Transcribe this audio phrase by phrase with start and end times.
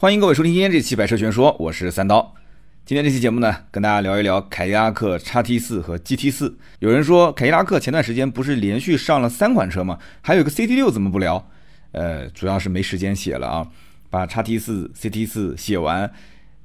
[0.00, 2.32] 欢迎各位收听今天这期《百车全说》，我是三刀。
[2.86, 6.54] 今天这期节目呢，跟大家聊一聊凯迪拉克 XT4 和 GT4。
[6.78, 9.98] 有人说凯迪拉克前段时间不是连续上了三款车吗？
[10.20, 11.50] 还有个 CT6 怎么不聊？
[11.90, 13.66] 呃，主要是没时间写了啊。
[14.08, 16.08] 把 XT4、CT4 写完，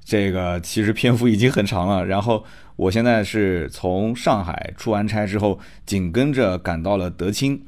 [0.05, 2.05] 这个其实篇幅已经很长了。
[2.05, 2.45] 然后
[2.75, 7.59] 我现在是从上海出完差之后，紧跟着赶到了德清。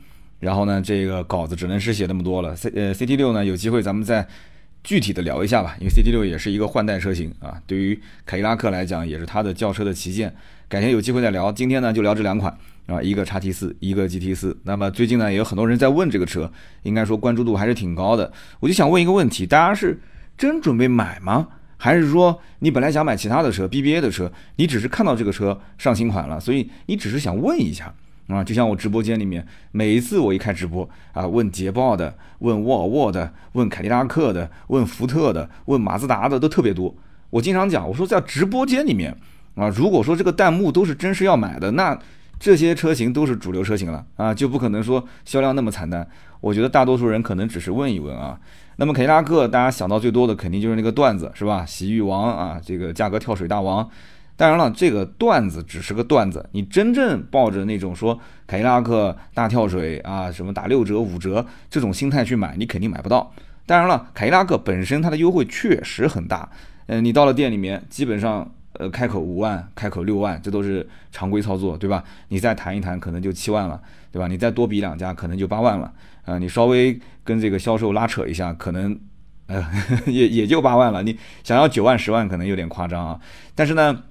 [0.42, 2.56] 然后呢，这个稿子只能是写那么多了。
[2.56, 4.28] C 呃 CT6 呢，有机会咱们再。
[4.86, 10.34] 具体的聊一下吧，因为 CT 六也是一个换代车型啊，对于凯迪拉克来讲也是它的轿车的旗舰。
[10.70, 12.56] 改天有机会再聊，今天呢就聊这两款
[12.86, 14.56] 啊，一个叉 T 四，一个 GT 四。
[14.64, 16.52] 那么最近呢也有很多人在问这个车，
[16.84, 18.32] 应该说关注度还是挺高的。
[18.60, 20.00] 我就想问一个问题，大家是
[20.38, 21.48] 真准备买吗？
[21.78, 27.94] 还是说你本来想买其他的车，BBA 的车，你只是看到这个车上新款了，所以你只是想问一下？
[28.28, 36.94] 啊，就像我直播间里面，每一次我一开直播啊，问捷豹的，问沃尔沃的，问凯迪拉克的，问福特的，问马自达的都特别多。
[37.30, 39.16] 我经常讲，我说在直播间里面
[39.56, 41.98] 啊，如果说这个弹幕都是真是要买的，那
[42.40, 46.08] 这些车型都是主流车型了啊，就不可能说销量那么惨淡。
[46.42, 48.40] 我觉得大多数人可能只是问一问啊。
[48.78, 51.66] 那么凯迪拉克，大家想到最多的肯定就是那个段子是吧？
[51.66, 53.88] 洗浴王啊，这个价格跳水大王。
[54.38, 63.32] 当然了，这个段子只是个段子，你真正抱着那种说凯迪拉克大跳水啊，什么打六折五折这种心态去买，你肯定买不到。
[63.66, 66.50] 当然了，凯迪拉克本身它的优惠确实很大，
[66.88, 72.04] 嗯，你到了店里面，基本上呃开口五万，开口六万，这都是常规操作，对吧？
[72.28, 74.28] 你再谈一谈，可能就七万了，对吧？
[74.28, 75.90] 你再多比两家，可能就八万了，
[76.26, 79.00] 啊，你稍微跟这个销售拉扯一下，可能
[79.48, 79.66] 呃
[80.08, 81.02] 也也就八万了。
[81.04, 83.18] 你想要九万十万，可能有点夸张啊。
[83.56, 84.04] 但是呢。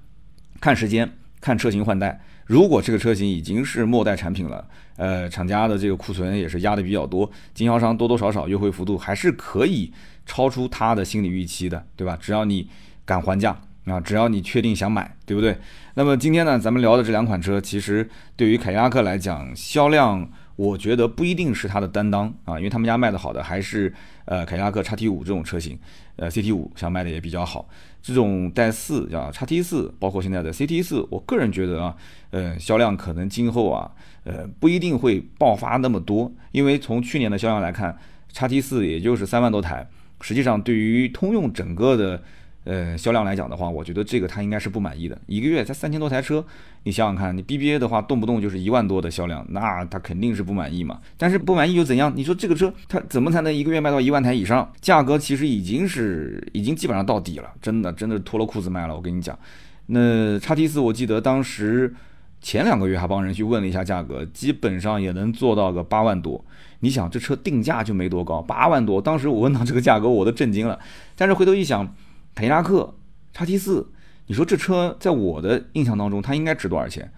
[0.65, 1.07] 看时间，
[1.39, 2.19] 看车型换代。
[2.47, 9.93] 如果这个车型已经是末代产品了，呃，厂家的这个库存也是压的比较多，经销商多多少少优惠幅度还是可以
[10.25, 12.17] 超出他的心理预期的，对吧？
[12.19, 12.67] 只要你
[13.05, 15.55] 敢还价啊，只要你确定想买，对不对？
[15.93, 23.93] 那么今天呢，咱们聊的这两款车，其实对于凯迪拉克来讲，销量我觉得不一定是它的担当啊，因为他们家卖的好的还是
[24.25, 25.77] 呃凯迪拉克叉 T 五这种车型，
[26.15, 27.69] 呃 CT 五想卖的也比较好。
[28.05, 31.95] 这种带四啊叉 T 四，包括现在的 CT 四，我个人觉得啊，
[32.29, 33.89] 呃，销量可能今后啊，
[34.25, 37.97] 呃，不一定会爆发那么多，因为从去年的销量来看，
[38.31, 39.89] 叉 T 四也就是三万多台，
[40.21, 42.21] 实际上对于通用整个的。
[42.65, 45.15] 呃，销量来讲的话，我觉得这个他应该是不满意的。
[45.27, 46.43] 一个月才三千多台车，
[46.81, 50.99] 你想想看，你 BBA 的话动不动就是一万多的销量，那他肯定是不满意嘛。
[51.15, 52.11] 但是不满意又怎样？
[52.15, 54.67] 你说这个车它怎么才能一个月卖到一万台以上？
[54.81, 58.95] 价格其实已经是已经基本上到底了，真的真的脱了裤子卖了。
[58.95, 59.37] 我跟你讲，
[59.85, 61.93] 那叉 T 四我记得当时
[62.41, 66.43] 前两个月还帮人去问了一下价格，基本上也能做到个八万多。
[66.79, 70.79] 你想这车定价就没多高，八万多，当时我问到这个价格我都震惊了。
[71.15, 71.95] 但是回头一想。
[72.35, 72.93] 凯迪拉克
[73.31, 73.89] 叉 T 四，
[74.27, 77.09] 你说这车在我的印象当中，它应该值多少钱？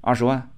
[0.00, 0.48] 二十万、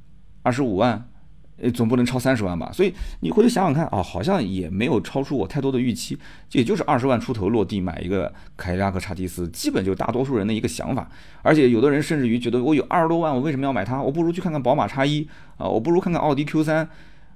[0.42, 1.08] 二十五万，
[1.56, 2.70] 呃，总不能超三十万吧？
[2.72, 6.16] 所以你回头想想看，哦，好像也没有超出我太多的预期，
[6.52, 11.10] 也就是二十万出头落地买一个凯迪拉克叉 T 四，基本就大多数人的一个想法。
[11.42, 14.00] 而且有的人甚至于觉得，我有二十多万，我为什么要买它？
[14.00, 16.88] 我不如去看看宝马叉一啊，我不如看看奥迪 Q 三。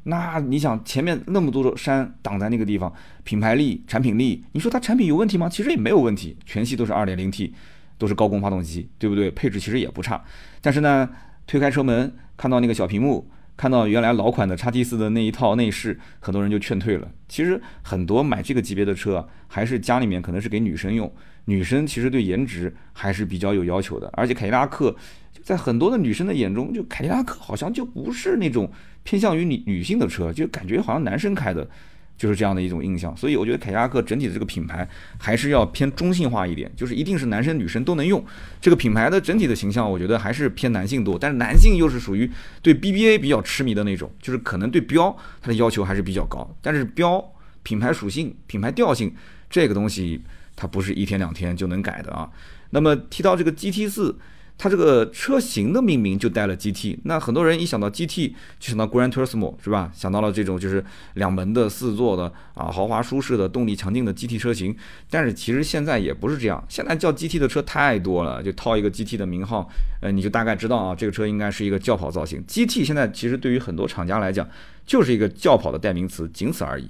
[0.04, 2.92] 那你想前面那么多的山挡在那个地方，
[3.22, 5.48] 品牌力、产品力，你说它产品有问题吗？
[5.48, 7.52] 其实也没有问题，全系都是 2.0T，
[7.98, 9.30] 都是高功发动机，对不对？
[9.30, 10.20] 配置其实也不差。
[10.60, 11.08] 但是呢，
[11.46, 17.08] 推开车门看到那个小屏幕，看到原来老款的 XT4 的那一套内饰，很多人就劝退了。
[17.28, 21.12] 其实很多买这个级别的车，还是家里面可能是给女生用，
[21.44, 24.10] 女生其实对颜值还是比较有要求的。
[24.14, 24.96] 而且凯迪拉克
[25.32, 28.68] 就在很多的女生的眼中，就凯迪拉克好像就不是那种。
[29.04, 31.68] 偏向于女女性的车，就感觉好像男生开的，
[32.16, 33.16] 就是这样的一种印象。
[33.16, 38.24] 所以我觉得凯迪拉克整体的这个品牌还是要偏中性化一点，就是一定是男生女生都能用。
[38.60, 41.18] 这个品牌的整体的形象，我觉得还是偏男性多。
[41.18, 42.30] 但是男性又是属于
[42.62, 46.48] 对 BBA 比较痴迷的那种，就是可能对标它的要求还是比较高。
[46.60, 47.24] 但是标
[47.62, 49.12] 品牌属性、品牌调性
[49.50, 50.20] 这个东西，
[50.54, 52.30] 它不是一天两天就能改的啊。
[52.70, 54.16] 那么提到这个 GT 四。
[54.62, 59.90] 它这个车型的命名就带了 GT，那很多人一想到 GT 就想到 Gran Turismo 是吧？
[59.92, 64.72] 想到了这种就是两门的四座的啊，豪华舒适的、动力强劲的 GT 车型。
[65.10, 69.68] 但是其实现在也不是这样，现在叫 GT 的车太多了，就套一个 GT 的名号，
[70.00, 72.40] 呃，你就大概知道啊，这个车应该是一个轿跑造型。
[72.46, 74.48] GT 现在其实对于很多厂家来讲，
[74.86, 76.88] 就是一个轿跑的代名词，仅此而已。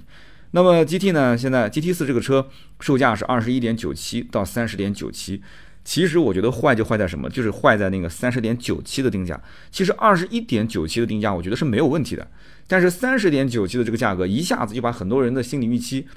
[0.51, 1.35] 那么 GT 呢？
[1.35, 2.47] 现在 GT 四这个车
[2.81, 5.41] 售价是二十一点九七到三十点九七。
[5.83, 9.39] 其实我觉得坏就坏在什么，就是坏在那个三十点九七的定价。
[9.71, 12.27] 其实二十一点九七的定价，我觉得是没有问题的。
[12.67, 16.07] 但是三十点九七的这个价格，一下子就把很多人的心理预期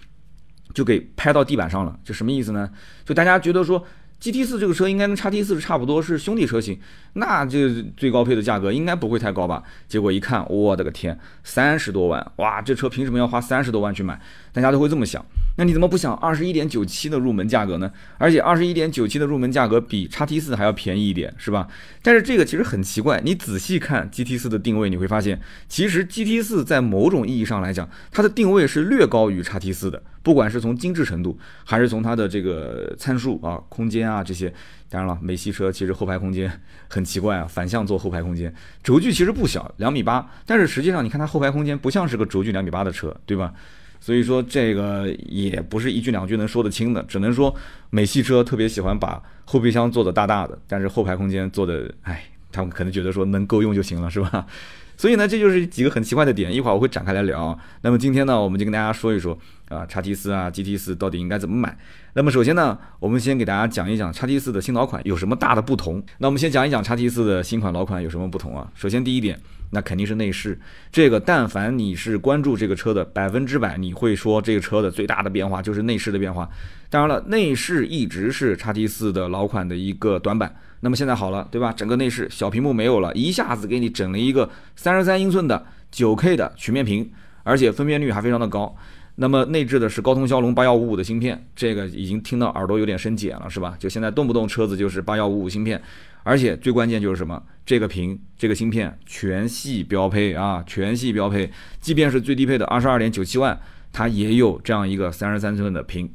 [0.75, 1.99] 就给拍到地板上了。
[2.05, 2.71] 这什么意思呢？
[3.05, 3.85] 就大家觉得说。
[4.19, 6.81] GT 四这个车应该跟叉 T 四差不多，是兄弟车型，
[7.13, 9.63] 那这最高配的价格应该不会太高吧？
[9.89, 14.19] 结果一看，我的个天，三十多万，哇，这车凭什么要花三十多万去买？
[14.55, 15.23] 大家都会这么想。
[15.57, 17.91] 那你怎么不想二十一点九七的入门价格呢？
[18.19, 21.67] 而且二十一点九七的入门价格比叉 T 四还要便宜一点，是吧？
[22.03, 34.53] 但是这个其实很奇怪，你仔细看 GT 四的定位，你会发现，其实 GT 四在某种意义上来讲，它的定位是略高于叉 T 四的，不管是从精致程度，还是从它的这个参数啊、空间啊这些。
[34.89, 36.49] 当然了，美系车其实后排空间
[36.87, 38.55] 很奇怪啊，反向坐后排空间，
[38.85, 43.53] 轴距其实不小，两米八，但是实际上你看它后排空间不像是个轴距两米八的车，对吧？
[44.01, 47.55] 所以说这个也不是一句两句能说得清的，只能说
[47.91, 54.47] 美系车特别喜欢把后备箱做的大大的，但是后排空间做的，哎，他们可能觉得说能够用就行了，是吧？
[54.99, 57.59] 所以呢，这就是几个很奇怪的点，一会儿我会展开来聊。
[57.83, 59.39] 那么今天呢，我们就跟大家说一说
[59.69, 61.77] 啊，叉 T 四啊，GT 四到底应该怎么买？
[62.15, 66.03] 那么首先呢，我们先给大家讲一讲叉 T 四的新老款有什么大的不同。
[66.17, 68.67] 那我们先讲一讲叉 T 四的新款老款有什么不同啊？
[68.75, 69.39] 首先第一点。
[69.71, 70.59] 那肯定是内饰，
[70.93, 76.49] 这个但凡你是关注这个车的，百分之百你会说这个车的最大的变化就是内饰的变化。
[76.89, 80.55] 当然了，内饰一直是叉 T 四的老款的一个短板。
[80.81, 81.73] 那么现在好了，对吧？
[81.73, 87.11] 整个内饰小屏幕没有了，一下子给你整了一个三十三英寸的九 K 的曲面屏，
[87.43, 88.77] 而且分辨率还非常的高。
[89.17, 93.75] 那么内置的是高通骁龙八幺五五的芯片，这个已经听到耳朵有点生茧了，是吧？
[93.79, 95.83] 就现在动不动车子就是八幺五五芯片。
[96.27, 97.41] 而且最关键就是什么？
[97.65, 101.49] 这个屏、这个芯片全系标配啊，全系标配。
[101.81, 103.57] 即便是最低配的二十二点九七万，
[103.93, 106.11] 它也有这样一个三十三寸的屏。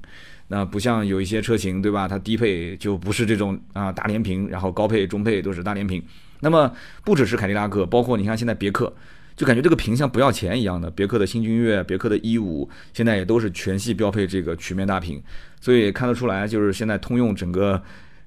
[0.50, 2.10] 那不像有一些车型，对吧？
[2.10, 6.04] 它低配就不是这种啊大连屏，然后高配、中配都是大连屏。
[6.42, 6.70] 那么
[7.06, 8.94] 不只是凯迪拉克，包括你看现在别克，
[9.38, 10.92] 就感觉这个屏像不要钱一样的。
[10.92, 15.24] 别克的新君越、别克的 E 五，现在也都是全系标配这个曲面大屏。
[15.62, 17.82] 所以看得出来，就是现在通用整个。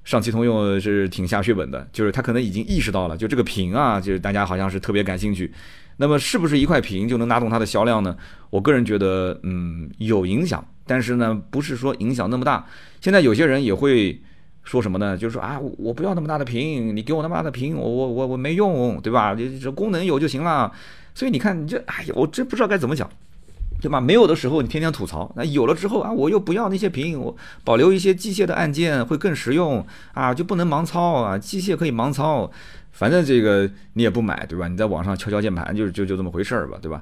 [0.05, 5.51] 上汽通用是挺下血本的，就是他可能已经意识到了，就这个屏啊，就是大家好像是特别感兴趣。
[5.97, 8.17] 那么是不是一块屏就能拉动它的销量呢？
[8.51, 12.67] 我个人觉得，嗯，有影响，但是呢，不是说影响那么大。
[13.01, 14.21] 现在有些人也会
[14.65, 15.17] 说什么呢？
[15.17, 19.35] 就是说啊，我不要那么大的屏，你给我那么大的屏，我我我我没用，对吧？
[19.35, 20.73] 这这功能有就行了。
[21.15, 23.09] 所以你看，你这，哎呀，我真不知道该怎么讲。
[23.85, 24.01] 对吧？
[24.01, 32.51] 没有的时候你天天吐槽，那有了之后啊，我又不要那些屏，我保留一些机械的按键会更实用啊，就不能盲操啊，机械可以盲操，
[32.93, 34.69] 反正这个你也不买，对吧？
[34.69, 36.99] 你在网上敲敲键盘，就就就这么回事儿吧，对吧？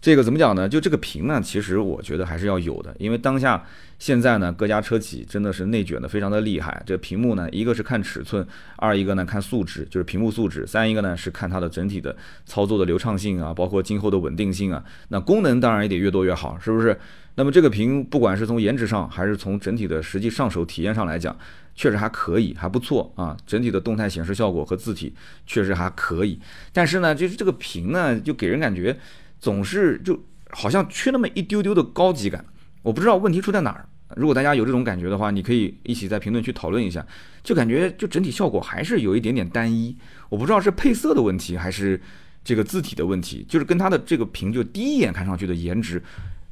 [0.00, 0.66] 这个怎么讲呢？
[0.66, 3.62] 就这个屏呢，其实我觉得还是要有的，因为当下
[3.98, 6.82] 现在呢，各家车企真的是内卷的非常的厉害。
[6.86, 12.16] 这屏幕呢，一个是看尺寸，二一个呢看素质，就是屏幕素质；三一个呢是看它的整体的
[12.46, 14.82] 操作的流畅性啊，包括今后的稳定性啊。
[15.08, 16.98] 那功能当然也得越多越好，是不是？
[17.34, 21.36] 那么这个屏不管是从颜值上，还是从整体的实际上手体验上来讲，
[21.74, 23.36] 确实还可以，还不错啊。
[23.46, 25.14] 整体的动态显示效果和字体
[25.46, 26.40] 确实还可以，
[26.72, 28.96] 但是呢，就是这个屏呢，就给人感觉。
[29.40, 32.44] 总是就好像缺那么一丢丢的高级感，
[32.82, 33.88] 我不知道问题出在哪儿。
[34.16, 37.06] 如果大家有这种感觉的话，你可以一起在评论区讨论一下。
[37.42, 39.96] 就感觉就整体效果还是有一点点单一，
[40.28, 41.98] 我不知道是配色的问题还是
[42.42, 46.02] 这个字体的问题，就是跟它的这个屏就第一眼看上去的颜值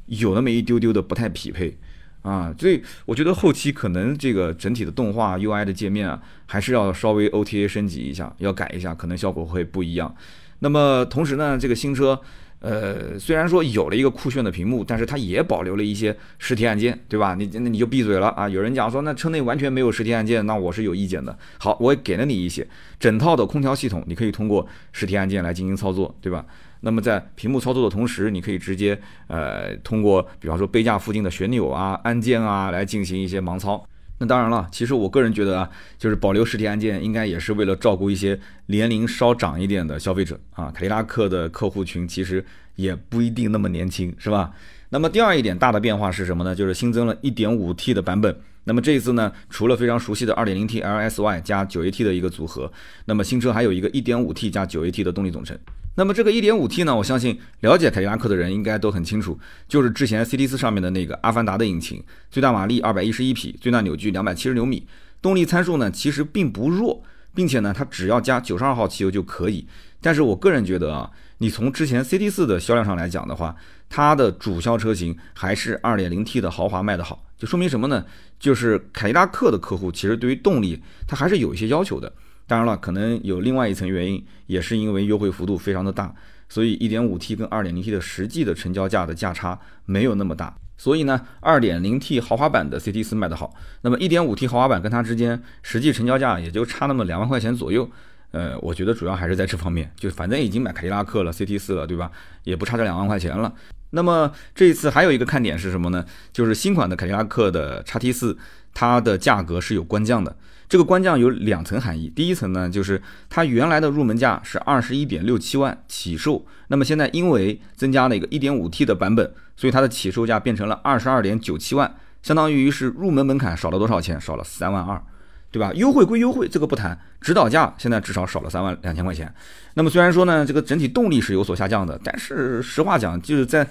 [0.07, 1.77] 有那么一丢丢的不太匹配
[2.23, 2.55] 啊。
[2.59, 10.15] 所以我觉得后期可能这个整体的动画 UI 的界面啊，还是要稍微 OTA 升级一下，要改一下，可能效果会不一样。
[10.61, 12.21] 那么同时呢，这个新车。
[12.61, 17.35] 呃，虽然说有了一个酷炫的屏幕，但是它也保留了一些实体按键，对吧？
[17.35, 18.49] 你那你就闭嘴了啊！
[18.49, 21.39] 有人讲说那车内完全没有实体按键，那我是有意见的。
[21.59, 22.67] 好，我也给了你一些，
[22.99, 26.45] 整套的空调系统你可以通过实体按键来进行操作，对吧？
[26.81, 28.99] 那么在屏幕操作的同时，你可以直接
[29.29, 33.85] 呃通过比方说杯架附近的旋钮啊、按键啊来进行一些盲操。
[34.19, 40.71] 那当然了，其实我个人觉得啊，就是保留实体按键，应该也是为了照顾一些年龄稍长一点的消费者啊。
[40.75, 42.45] 凯迪拉克的客户群其实
[42.75, 44.51] 也不一定那么年轻，是吧？
[44.91, 46.55] 那么第二一点大的变化是什么呢？
[46.55, 48.37] 就是新增了 1.5T 的版本。
[48.65, 52.71] 那么这一次呢，除了非常熟悉的 2.0T LSY 加 9AT 的一个组合，
[53.07, 55.57] 那么新车还有一个 1.5T 加 9AT 的动力总成。
[55.99, 59.37] 那么这个 1.5T 呢，我相信了解凯迪拉克的人应该都很清楚，
[59.67, 62.01] 就是之前 CT4 上面的那个阿凡达的引擎，
[62.31, 64.87] 最大马力211匹，最大扭矩270牛米，
[65.21, 67.03] 动力参数呢其实并不弱，
[67.35, 69.67] 并且呢它只要加92号汽油就可以。
[70.01, 73.57] 但是我个人觉得啊，你从之前 CT4 的销量上来讲的话，
[73.89, 78.05] 它的主销车型还是 2.0T 的豪华卖得好，就说明什么呢？
[78.39, 82.13] 就是凯迪拉克的客户其实对于动力它还是有一些要求的。
[82.49, 86.13] 当然了，可能有另外一层原因，也是因为优惠幅度非常的大，
[86.49, 90.57] 所以 1.5T 跟 2.0T 的实际的成交价的价差没有那么大。
[90.79, 93.53] 所以呢，2.0T 豪华版的 CT4 卖得好，
[93.83, 97.89] 那么 1.5T 豪华版跟它之间实际成交价也就差那么两万块钱左右。
[98.31, 102.11] 呃，我觉得主要还是在这方面，就反正已经买凯迪拉克了 CT4 了，对吧？
[102.45, 103.53] 也不差这两万块钱了。
[103.91, 106.05] 那么这一次还有一个看点是什么呢？
[106.33, 108.37] 就是新款的凯迪拉克的 XT4，
[108.75, 110.37] 它的价格是有官降的。
[110.69, 124.21] 这个官降有两层含义，第一层呢，就是它原来的入门价是二十一点六七万起售，那么现在因为增加了一个一点五 T 的版本，所以它的起售价变成了二十二点九七万，相当于是入门门槛少了多少钱？
[124.21, 125.03] 少了三万二，
[125.51, 125.73] 对吧？
[125.75, 129.33] 优惠归优惠，这个不谈，指导价现在至少少了三万两千块钱。
[129.75, 133.67] 那么虽然说呢，这个整体动力是有所下降的，但是实话讲，就是在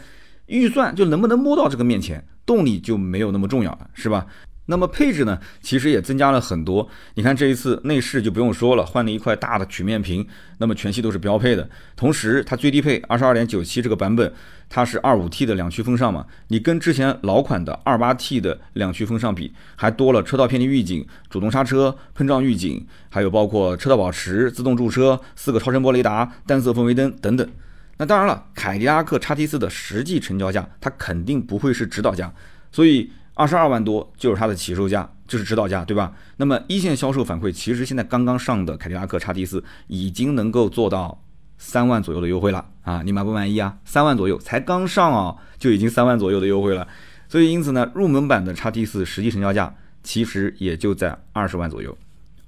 [0.47, 4.25] 预算就能不能摸到这个面前，动力就没有那么重要了，是吧？
[4.69, 6.87] 那么配置呢，其实也增加了很多。
[7.15, 11.67] 你看这一次内饰就不用说了，换了一块大的曲面屏，那么全系都是标配的。
[11.95, 14.31] 同时，它最低配二十二点九七这个版本，
[14.67, 27.49] 它是二五 T 的两驱风尚嘛，你跟之前老款的二八 T 的两驱风尚比，还多了车道偏离预警、主动刹车、碰撞预警，还有包括车道保持、自动驻车、四个超声波雷达、单色氛围灯等等。
[27.97, 32.33] 那当然了，凯迪拉克 XT4 的实际成交价，它肯定不会是指导价，
[32.69, 33.09] 所以。
[33.37, 36.11] 二十二万多就是它的起售价，就是指导价，对吧？
[36.37, 41.23] 那么一线销售反馈，其实现在刚刚上的凯迪拉克叉 T 四已经能够做到
[41.59, 43.03] 三万左右的优惠了啊！
[43.05, 43.77] 你满不满意啊？
[43.85, 46.87] 三万左右才刚上啊，就已经三万左右的优惠了。
[47.29, 51.95] 所以因此呢，入门版的叉 T 四实际成交价其实也就在二十万左右，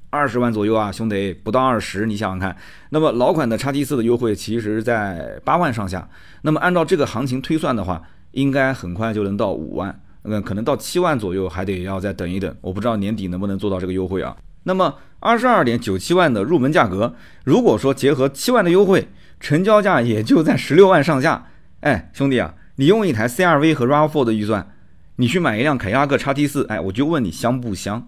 [0.09, 2.57] 二十万左右啊，兄弟，不到二十，你想想看。
[2.89, 6.09] 那么老款的叉 T 四的优惠其实在八万上下，
[6.41, 10.01] 那么按照这个行情推算的话，应该很快就能到五万。
[10.23, 14.35] 那可能到七万左右还得要再等一等，我不知道年底能不能做到这个优惠啊。
[14.63, 19.07] 那么二十二点九七万的入门价格，如果说结合七万的优惠，
[19.39, 21.47] 成交价也就在十六万上下。
[21.79, 24.73] 哎，兄弟啊，你用一台 CRV 和 RAV4 的预算，
[25.15, 28.05] 你去买一辆凯迪拉克 XT4，哎，我就问你香不香？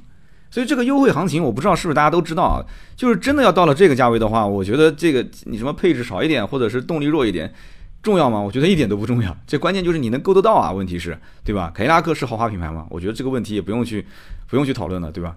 [0.49, 2.59] 所以这个优惠行情，我不知道是不是大家都知道啊。
[2.97, 7.53] 就是真的要到了这个价位的话，我觉得这个你什么配置少一点，或者是动力弱一点。
[8.01, 8.39] 重要吗？
[8.39, 9.35] 我觉得一点都不重要。
[9.45, 10.71] 这关键就是你能够得到啊？
[10.71, 11.71] 问题是，对吧？
[11.73, 12.85] 凯迪拉克是豪华品牌吗？
[12.89, 14.05] 我觉得这个问题也不用去，
[14.47, 15.35] 不用去讨论了，对吧？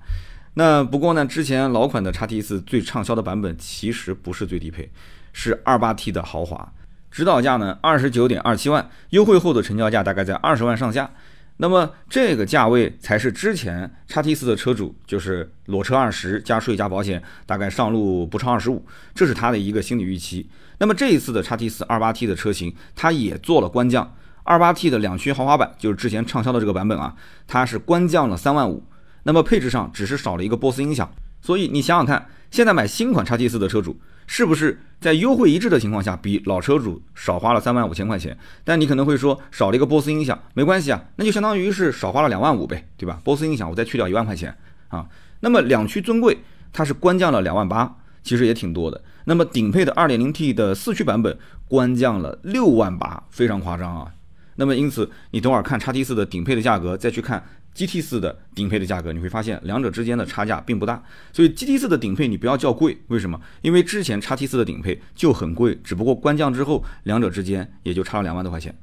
[0.54, 4.90] 那不过呢，之前老款的叉 T 四最畅销的版本其实不是最低配，
[5.32, 6.72] 是二八 T 的豪华，
[7.10, 11.10] 指导价呢二十九点二七万，优惠后的成交价大概在二十万上下。
[11.58, 18.84] 那么这个价位才是之前叉 T 四的车主，就是裸车二十加税加保险，大概上路不超二十五，
[19.14, 20.48] 这是他的一个心理预期。
[20.78, 27.14] 那么这一次的叉 T 四二八 T 的车型，它也做了官降，二八 T 的两驱豪华版就是之前畅销的这个版本啊，
[27.46, 28.82] 它是官降了三万五。
[29.22, 31.08] 那么配置上只是少了一个波斯音响，
[31.40, 33.96] 所以你想想看，现在买新款叉 T 四的车主。
[34.26, 38.36] 是不是在优惠一致的情况下，比老车主少花了三万五千块钱？
[38.64, 43.20] 但你可能会说少了一个波斯音响，没关系啊，那就相当于是少花了两万五呗，对吧？
[43.22, 44.56] 波斯音响我再去掉一万块钱
[44.88, 45.06] 啊。
[45.40, 46.38] 那么两驱尊贵
[46.72, 49.02] 它是官降了两万八，其实也挺多的。
[49.24, 51.38] 那么顶配的二点零 T 的四驱版本
[51.68, 54.12] 官降了六万八，非常夸张啊。
[54.56, 57.44] 那么因此你等会儿看叉 T 四的顶配的价格，再去看。
[57.74, 61.02] GT 四的顶配的价格，你会发现两者之间的差价并不大，
[61.32, 63.40] 所以 GT 四的顶配你不要叫贵，为什么？
[63.62, 68.74] 因为之前叉 T 四的顶配就很贵，只不过官降之后，两者之间也就差了两万多块钱。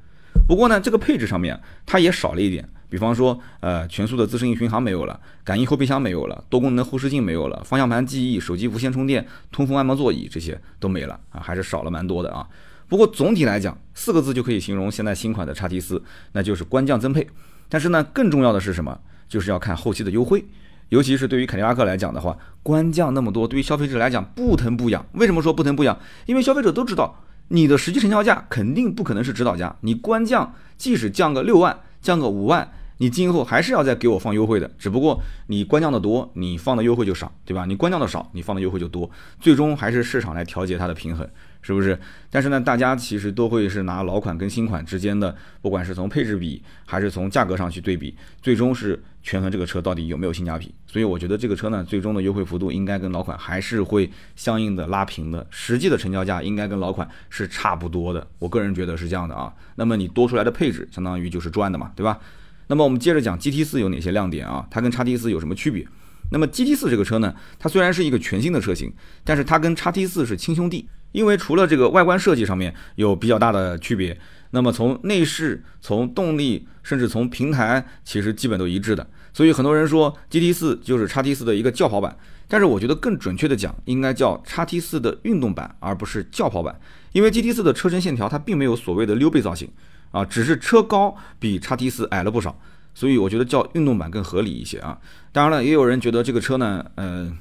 [0.45, 12.45] 不过呢，这个配置上面它也少了一点，比方说，呃，全速的自适应巡航没有了，感应后备箱没有了，多功能后视镜没有了，方向盘记忆、手机无线充电、通风按摩座椅这些都没了啊，还是少了蛮多的啊。
[12.89, 17.25] 不过总体来讲，四个字就可以形容现在新款的叉 T 四，那就是官降增配。
[17.71, 18.99] 但是呢，更重要的是什么？
[19.29, 20.43] 就是要看后期的优惠，
[20.89, 25.05] 尤其是对于凯迪拉克来讲的话，官降那么多，对于消费者来讲不疼不痒。
[25.13, 25.97] 为什么说不疼不痒？
[26.25, 34.69] 因为消费者都知道，你的实际成交价肯定不可能是指导价，你官降，即使降个六万，降个五万，你今后还是要再给我放优惠的。
[34.77, 37.63] 只不过你官降的多，你放的优惠就少，对吧？
[37.65, 39.09] 你官降的少，你放的优惠就多，
[39.39, 41.25] 最终还是市场来调节它的平衡。
[41.61, 41.97] 是不是？
[42.29, 50.73] 但是呢，大家其实都会是拿老款跟新款之间的，不管是从配置比，还是从价格上去对比，最终是权衡这个车到底有没有性价比。
[50.87, 58.25] 所以我觉得这个车呢，最终的优惠幅度应该跟老款还是会相应的拉平的，实际的成交价应该跟老款是差不多的。
[58.39, 59.53] 我个人觉得是这样的啊。
[59.75, 62.19] 那么你多出来的配置，相当于就是赚的嘛，对吧？
[62.67, 64.65] 那么我们接着讲 GT 四有哪些亮点啊？
[64.71, 65.85] 它跟叉 T 四有什么区别？
[66.31, 68.91] 那么 GT 四这个车呢，它虽然是一个全新的车型，
[69.25, 70.87] 但是它跟叉 T 四是亲兄弟。
[71.11, 74.17] 因为除了这个外观设计上面有比较大的区别，
[74.51, 79.05] 那么从内饰、从动力，甚至从平台，其实基本都一致的。
[79.33, 86.77] 所以很多人说 GT 四就是 x T 四的一个轿跑版，但是我觉得更准确的讲，应该叫 x T 四的运动版，而不是轿跑版。
[87.13, 89.69] 因为 GT 四的车身线条它并没有所谓的溜背造型，
[90.11, 92.57] 啊，只是车高比叉 T 四矮了不少，
[92.93, 94.97] 所以我觉得叫运动版更合理一些啊。
[95.31, 97.31] 当然了，也有人觉得这个车呢，呃。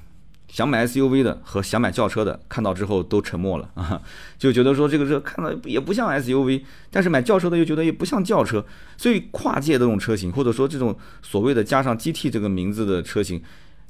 [0.52, 4.02] 想买 SUV 的和想买轿车的看到之后都沉默了啊，
[4.36, 8.64] 就觉得说这个车看到也不像 SUV，但是买轿车的又觉得也不像轿车，
[8.96, 13.40] 所以跨界这种车型或者说这种所谓的加上 GT 这个名字的车型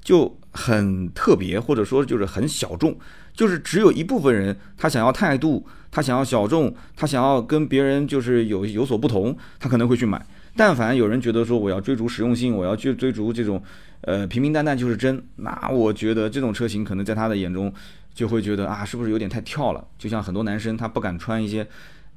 [0.02, 2.98] 就很特别，或者说就是很小众，
[3.32, 10.24] 就是只有一部分人他想要态度，他想要小众，他想要跟别人就是有有所不同，他可能会去买。
[10.54, 13.62] 但凡有人觉得说我要追逐实用性，我要去追逐这种。
[14.02, 15.22] 呃，平平淡淡就是真。
[15.36, 17.72] 那我觉得这种车型可能在他的眼中
[18.14, 19.86] 就会觉得啊，是不是有点太跳了？
[19.98, 21.66] 就像很多男生他不敢穿一些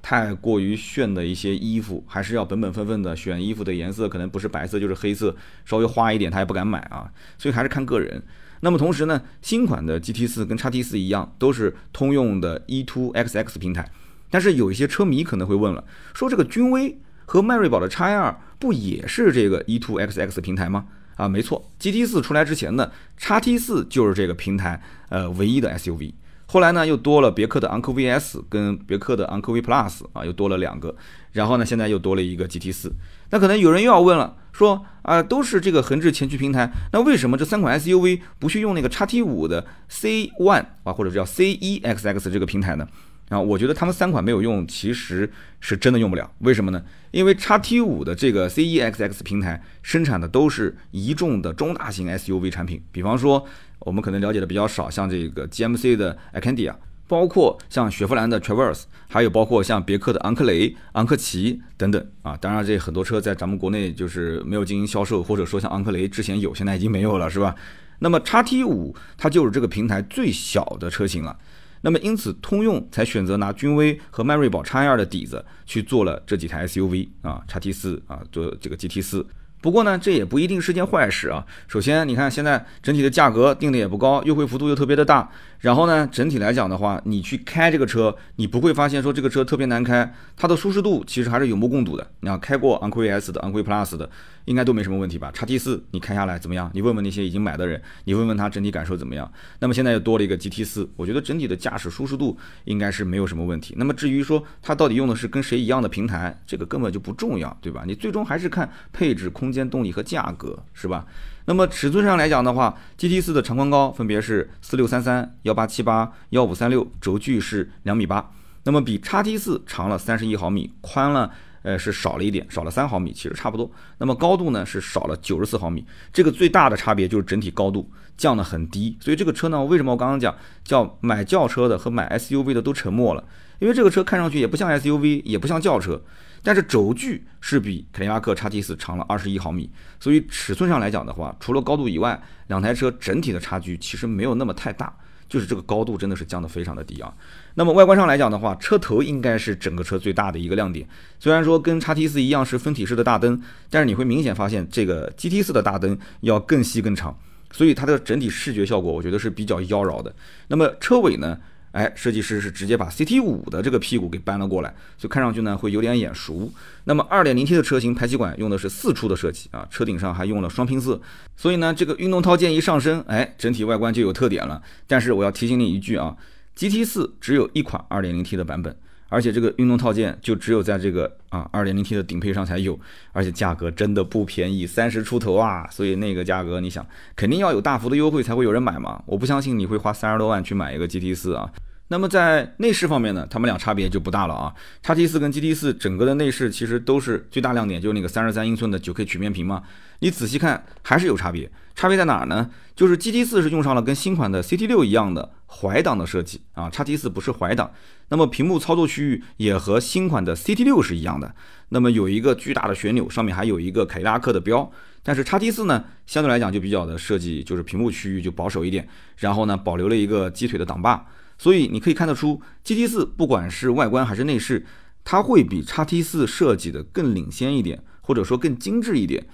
[0.02, 5.36] 太过于炫的一些衣服，还是要本本分分的选衣服的颜色，可能不是白色就是黑色，
[5.66, 7.12] 稍微花一点他也不敢买啊。
[7.38, 8.22] 所以还是看个人。
[8.62, 13.90] 那么同时呢，新款的 GT 四跟 x T 四一样，都是通用的 E2XX 平台。
[14.30, 20.86] 但是有一些车迷可能会问了，说这个君威和迈锐宝的 x 二不也是这个 E2XX 平台吗？
[21.24, 26.14] 啊，没错，GT 四出来之前呢，叉 T 四就是这个平台呃唯一的 SUV。
[26.48, 30.94] 后来呢，又多了别克的昂科 VS 跟别克的昂科 V Plus 啊，又多了两个。
[31.32, 32.92] 然后呢，现在又多了一个 GT 四。
[33.30, 42.86] 那可能有人又要问了，说啊，都是这个横置前驱平台，那为什么这三款 SUV 不去用那个叉 T 五的 C One 啊，或者叫 C 一 XX 这个平台呢？
[43.34, 46.32] 啊，我觉得他们三款没有用，其实是真的用不了。
[46.40, 46.84] 为什么呢？
[47.12, 53.46] 因为叉 T 五的这个 C E X X 平台生产的都是一众的中大型 S U V 产品，比方说
[53.80, 56.76] 我们可能了解的比较少，像这个 G M C 的 Acandia，
[57.08, 62.38] 包括像雪佛兰的 Traverse，还有包括像别克的昂克雷、昂克旗等等啊。
[62.38, 67.56] 当然，这很多车在咱们国内就是没有进行销售，或者说像昂克雷之前有，现在已经没有了，是吧？
[68.00, 71.38] 那么叉 T 五它就是这个平台最小的车型了。
[71.86, 79.26] 那么因此，通用才选择拿君威和迈锐宝叉二的底子去做了这几台 SUV 啊叉 T 四啊，做这个 GT 四。
[79.64, 81.46] 不过呢，这也不一定是件坏事啊。
[81.70, 85.30] 首先，你看现在整体的价格定的也不高，优惠幅度又特别的大。
[85.60, 92.06] 然后呢，整体来讲的话，你去开这个车，你不会发现说这个车特别难开，它的舒适度其实还是有目共睹的。
[92.20, 94.10] 你要开过昂科威 S 的、昂科威 Plus 的，
[94.44, 95.32] 应该都没什么问题吧？
[95.34, 96.70] 叉 T 四你开下来怎么样？
[96.74, 99.32] 你问问那些已经买的人，你问问他整体感受怎么样？
[99.60, 103.74] 那么现在又多了一个 GT 四，我觉得整体的驾驶舒适度应该是没有什么问题。
[103.78, 107.86] 那么至于说它到底用的是跟谁一样的平台，这个根本就不重要，对吧？
[107.88, 111.06] 你最终还是看配置、空间、动力和价格，是吧？
[111.46, 118.32] 那么尺寸上来讲的话，GT 四的长宽高分别是四六三三、幺八七八、幺五三六，轴距是两米八，
[118.64, 121.30] 那么比叉 T 四长了三十一毫米，宽了
[121.62, 123.70] 呃是少了一点，少了三毫米，其实差不多。
[123.98, 128.98] 那么高度呢是少了九十四毫米，这个最大的差别就是整体高度降得很低。
[129.02, 133.24] 所以这个车呢，为什么我刚刚讲叫买轿车的和买 SUV 的都沉默了？
[133.60, 136.02] 因为这个车看上去也不像 SUV，也不像轿车。
[136.44, 144.94] 但是轴距是比凯迪拉克 x T 四长了二十一毫米，所以尺寸上来讲的话，除了高度以外，两台车整体的差距其实没有那么太大，
[145.30, 147.14] 就是这个高度真的是降得非常的低啊。
[147.56, 150.86] 那么外观上来讲的话，车头应该是整个车最大的一个亮点。
[151.18, 157.18] 虽然说跟 x T 四一样是分体式的大灯，但是你会明显发现这个 G T 四的大灯要更细更长，
[157.52, 160.14] 所以它的整体视觉效果我觉得是比较妖娆的。
[160.50, 161.40] 那么车尾呢？
[161.74, 166.52] 哎，设计师是直接把 CT 五的这个屁股给搬了过来，所以看上去呢会有点眼熟。
[166.86, 171.02] 那么 2.0T 的车型排气管用的是四出的设计啊，车顶上还用了双拼色，
[171.36, 174.62] 所以呢这个运动套件一上身，哎，整体外观就有特点了。
[174.88, 176.16] 但是我要提醒你一句啊
[176.56, 178.78] ，GT 四只有一款 2.0T 的版本。
[179.14, 182.80] 而且这个运动套件就只有在这个啊二点零 T 的顶配上才有，
[183.12, 185.68] 而且价格真的不便宜，三十出头啊！
[185.70, 186.84] 所以那个价格，你想
[187.16, 189.04] 肯定要有大幅的优惠才会有人买嘛。
[189.06, 191.48] 我不相信你会花三十多万去买一个 GT 四啊。
[191.90, 194.54] 那么在内饰方面呢，它们俩差别就不大了啊。
[194.82, 199.62] 叉 T 四跟 GT 四整个的内饰其实都是最大亮点，就是那个三十三英寸的九 K 曲面屏嘛。
[200.00, 202.50] 你仔细看还是有差别，差别在哪儿呢？
[202.76, 207.72] 就是 GT 四是用上了跟新款的 CT 六一样的怀档的设计啊，叉 T 四不是怀档。
[208.10, 211.36] 那么屏幕操作区域也和新款的 CT 六是一样的，
[211.70, 214.72] 那么有一个巨大的旋钮，上面还有一个凯迪拉克的标。
[215.04, 221.06] 但是叉 T 四呢，相对来讲就比较的设计，就是屏幕区域就保守一点，然后呢保留了一个鸡腿的挡把。
[221.38, 224.66] 所以你可以看得出，GT 四不管是外观还是内饰，
[225.04, 229.26] 它会比叉 T 四设计的更领先一点，或者说更精致一点。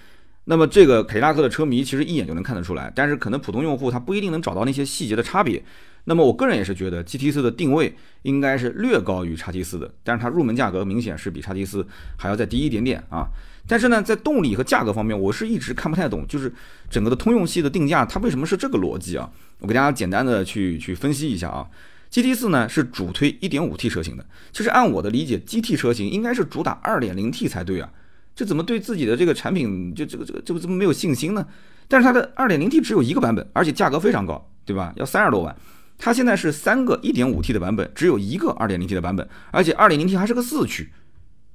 [0.46, 5.64] 那么这个凯迪拉克的车迷其实一眼就能看得出来，但是可能普通用户他不一定能找到那些细节的差别。
[6.06, 11.86] 那么我个人也是觉得 GT 四的定位应该是略高于叉 T 四的，但是它入门价格明显是比叉 T 四
[12.18, 13.28] 还要再低一点点啊。
[13.70, 16.52] 但是呢，在动力和价格方面，我是一直看不太懂，就是
[16.90, 19.30] 整个的通用系的定价它为什么是这个逻辑啊？
[19.60, 21.68] 我给大家简单的去去分析一下啊。
[22.10, 27.88] GT 四呢是主推 1.5T 车型的，其实按我的理解，GT 车型应该是主打 2.0T 才对啊，
[28.36, 31.46] 这怎么对自己的这个产品就这个这个这个怎么没有信心呢？
[31.88, 34.92] 但是它的 2.0T 只有一个版本，而且价格非常高，对吧？
[34.96, 35.56] 要三十多万。
[36.00, 40.90] 它现在是三个 1.5T 的版本，只有一个 2.0T 的版本，而且 2.0T 还是个四驱。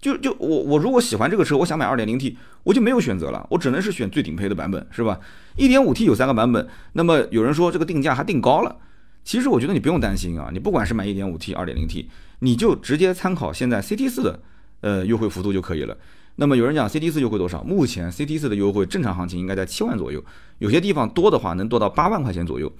[0.04, 5.18] 就就我我如果喜欢这个车，我想买 2.0T，我就没有选择了，我只能是选最顶配的版本，是吧
[5.56, 8.76] ？1.5T 有三个版本，那么有人说这个定价还定高了，
[9.24, 12.04] 其实我觉得你不用担心啊，你不管是买 1.5T、2.0T，
[12.40, 14.40] 你就直接参考现在 CT4 的
[14.82, 15.96] 呃优惠幅度就可以了。
[16.36, 17.64] 那么有人讲 CT4 优惠多少？
[17.64, 20.22] 目前 CT4 的优惠正常行情应该在七万左右，
[20.58, 22.70] 有些地方多的话能多到八万块钱左右。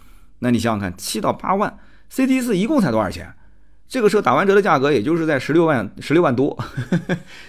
[0.41, 1.75] 那你想想看，七到八万
[2.13, 3.35] ，CT4 一共才多少钱？
[3.89, 6.59] 这个车打完折的价格也就是在十六万 十六万多，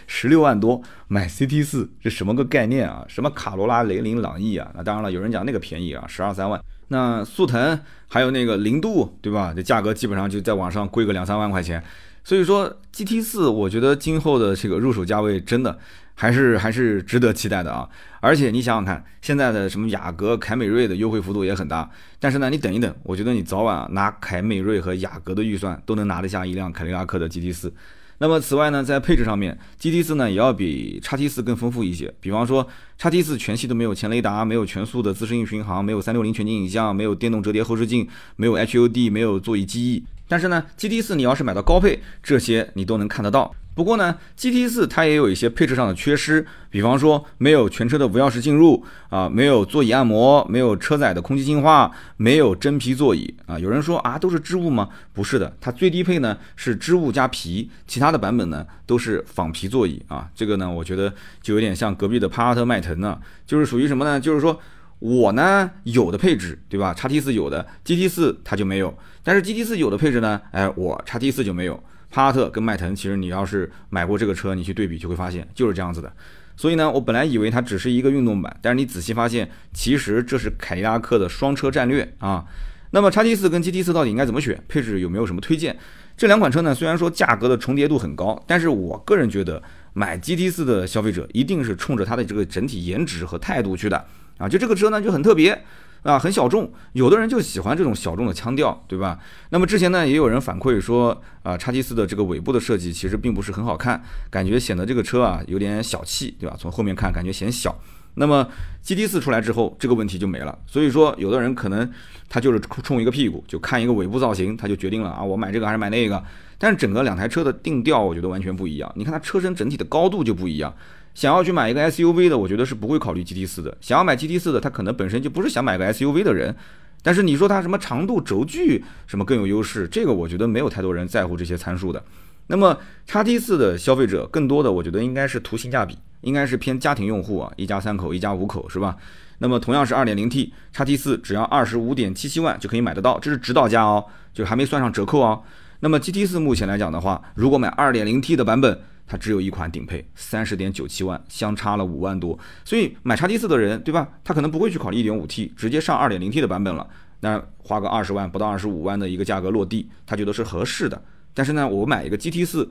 [0.06, 3.04] 十六万多买 CT 四是什么个概念啊？
[3.08, 4.72] 什么卡罗拉、雷凌、朗逸啊？
[4.76, 6.62] 那当然了，有人讲那个便宜啊，十二三万。
[6.90, 9.54] 那速腾还有那个零度，对吧？
[9.56, 11.84] 这价格基本上就在网上贵个两三万块钱。
[12.24, 15.78] 所以说 GT 四，我觉得今后的这个入手价位真的。
[16.16, 17.88] 还是还是值得期待的啊！
[18.22, 21.90] 而且你想想看，现在的什么雅阁、凯美瑞的优惠幅度也很大。
[22.20, 27.72] 但是呢，你等一等，我觉得你早晚拿凯美瑞和雅阁的预算都能拿得下一辆凯迪拉克的 GT 四。
[28.18, 32.14] 那么此外呢，在配置上面，GT 四呢也要比叉 T 四更丰富一些。
[32.22, 32.66] 比方说，
[32.98, 40.06] 叉 T 四全系都没有前雷达，没有全速的自适应巡航，没有三六零全景影像，没有电动折叠后视镜，没有 HUD，没有座椅记忆。
[40.30, 43.54] 但是呢，GT 四你要是买到高配，这些你都能看得到。
[43.76, 53.60] 不过呢，GT 四它也有一些配置上的缺失，比方说没有全车的无钥匙进入啊，没有座椅按摩，没有车载的空气净化，没有真皮座椅啊。
[53.60, 54.88] 有人说啊，都是织物吗？
[55.12, 60.30] 不是的，它最低配呢是织物加皮，其他的版本呢都是仿皮座椅啊。
[60.34, 64.18] 这个呢，我觉得就有点像隔壁的帕萨特迈腾呢，就是属于什么呢？
[64.18, 64.58] 就是说
[65.00, 66.94] 我呢有的配置，对吧？
[66.94, 71.84] 叉 T 四有的，GT 四它就没有，但是 GT 四有的配置呢，哎，我叉 T 四就没有。
[72.12, 76.12] 帕萨特跟迈腾，其实你要是买过这个车，你去对比就会发现就是这样子的。
[76.58, 82.46] 所以呢，我本来以为它只是一个运动版，但是你仔细发现，其实这是凯迪拉克的双车战略啊。
[82.92, 84.64] 那么叉 T 四跟 GT 四到底应该怎么选？
[84.70, 85.78] 配置有没有什么推荐？
[86.16, 94.06] 这两款车呢，虽然说价格的重叠度很高，但是我个人觉得买 GT 四的消费者一定是冲着它的这个整体颜值和态度去的
[94.38, 94.48] 啊。
[94.48, 95.62] 就这个车呢就很特别。
[96.06, 99.20] 啊，很小众，有的人就喜欢这种小众的腔调，对吧？
[99.50, 106.56] 那么之前呢，也有人反馈说，啊，叉 T 四的这个尾部的设计其实并不是很好看，感觉显得这个车啊有点小气，对吧？
[106.60, 107.76] 从后面看，感觉显小。
[108.18, 108.48] 那么
[108.84, 110.56] G T 四出来之后，这个问题就没了。
[110.68, 111.92] 所以说，有的人可能
[112.30, 116.24] 他就是冲一个屁股，就看一个尾部造型，他就决定了啊，我买这个还是买那个。
[116.60, 118.90] 但是整个两台车的定调，我觉得完全不一样。
[118.96, 120.72] 你看它车身整体的高度就不一样。
[121.16, 123.76] 想要去买一个 SUV 的，我觉得是不会考虑 GT 四的。
[123.82, 126.56] 想要买 GT 四的，他可能本身就不是想买个 SUV 的人。
[127.02, 132.04] 但是你说它什么长度、轴距什么更有优势，这个我觉得没有太多人在乎这些参数的。
[132.48, 138.98] 那么叉 T 四的消费者更多的，我觉得应该是图性价比，应该是偏家庭用户啊，一家三口、一家五口是吧？
[139.38, 145.44] 那么同样是 2.0T 叉 T 四，只要二十五点七七万就可以买得到，这是指导价哦，就还没算上折扣哦。
[145.82, 154.08] 那么 GT 四目前来讲的话，如果买 2.0T 的版本，它只有一款顶配，三十点九七万，相差了五万多，所以买叉 T 四的人，对吧？
[154.24, 156.88] 他可能不会去考虑一点五 T，直接上二点零 T 的版本了。
[157.20, 161.02] 那花个二十万不到二十五万的一个价格落地，他觉得是合适的。
[161.34, 162.70] 但是呢，我买一个 GT 四。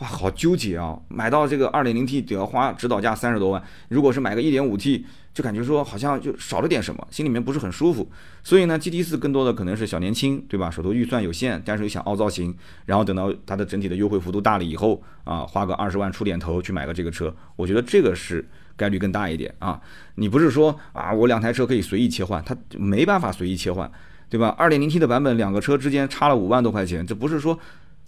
[0.00, 0.96] 哇，好纠结啊！
[1.08, 5.04] 买到这个二点零 T 得要花指导价三十多万，如果是买个一点五 T，
[5.38, 8.10] 就感觉说好像就少了点什么，心里面不是很舒服。
[8.42, 10.68] 所以呢，GT 四更多的可能是小年轻，对吧？
[10.68, 12.52] 手头预算有限，但是又想凹造型，
[12.86, 18.44] 然后等到它的整体的优惠幅度大了以后啊，花个二十万出点头去买个这个车，我觉得这个是
[18.76, 19.80] 概率更大一点啊。
[20.16, 23.88] 你不是说啊，我两台车可以随意切换，它没办法随意切换，
[24.28, 24.48] 对吧？
[24.58, 27.56] 二点零 T 的版本两个车之间差了五万多块钱，这不是说。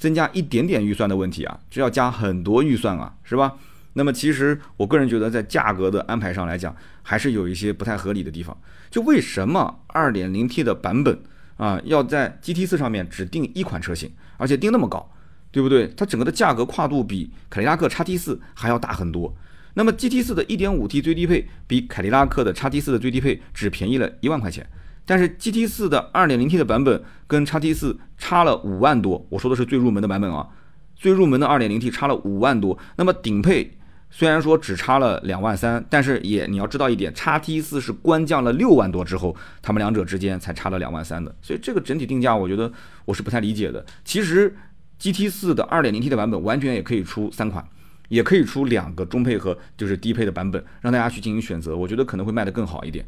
[0.00, 3.52] 增加一点点预算的问题啊，这要加很多预算啊，是吧？
[3.94, 8.56] 那么其实我个人觉得，在价格的安排上来讲，还是有一些不太合理的地方。
[8.90, 11.18] 就为什么 2.0T 的版本
[11.56, 15.10] 啊，要在 GT4 上面只定一款车型，而且定那么高，
[15.50, 15.88] 对不对？
[15.96, 19.34] 它整个的价格跨度比凯迪拉克 XT4 还要大很多。
[19.74, 24.66] 那么 GT4 的 1.5T 最低配比凯迪拉克的 XT4 的最低配只便宜了一万块钱。
[25.06, 30.48] 但是 GT 四的 2.0T 的版本跟 XT 四差了五万多，我说的是最入门的版本啊，
[30.94, 32.78] 最入门的 2.0T 差了五万多。
[32.96, 33.78] 那么顶配
[34.10, 41.34] 虽然说只差了两万三，但是也你要知道一点叉 T 四是官降了六万多之后，他们两者之间才差了两万三的。
[41.40, 42.70] 所以这个整体定价，我觉得
[43.04, 43.86] 我是不太理解的。
[44.04, 44.54] 其实
[44.98, 47.64] GT 四的 2.0T 的版本完全也可以出三款，
[48.08, 53.06] 也可以出两个中配和就是低配的版本，让大家去进行选择，我觉得可能会卖得更好一点。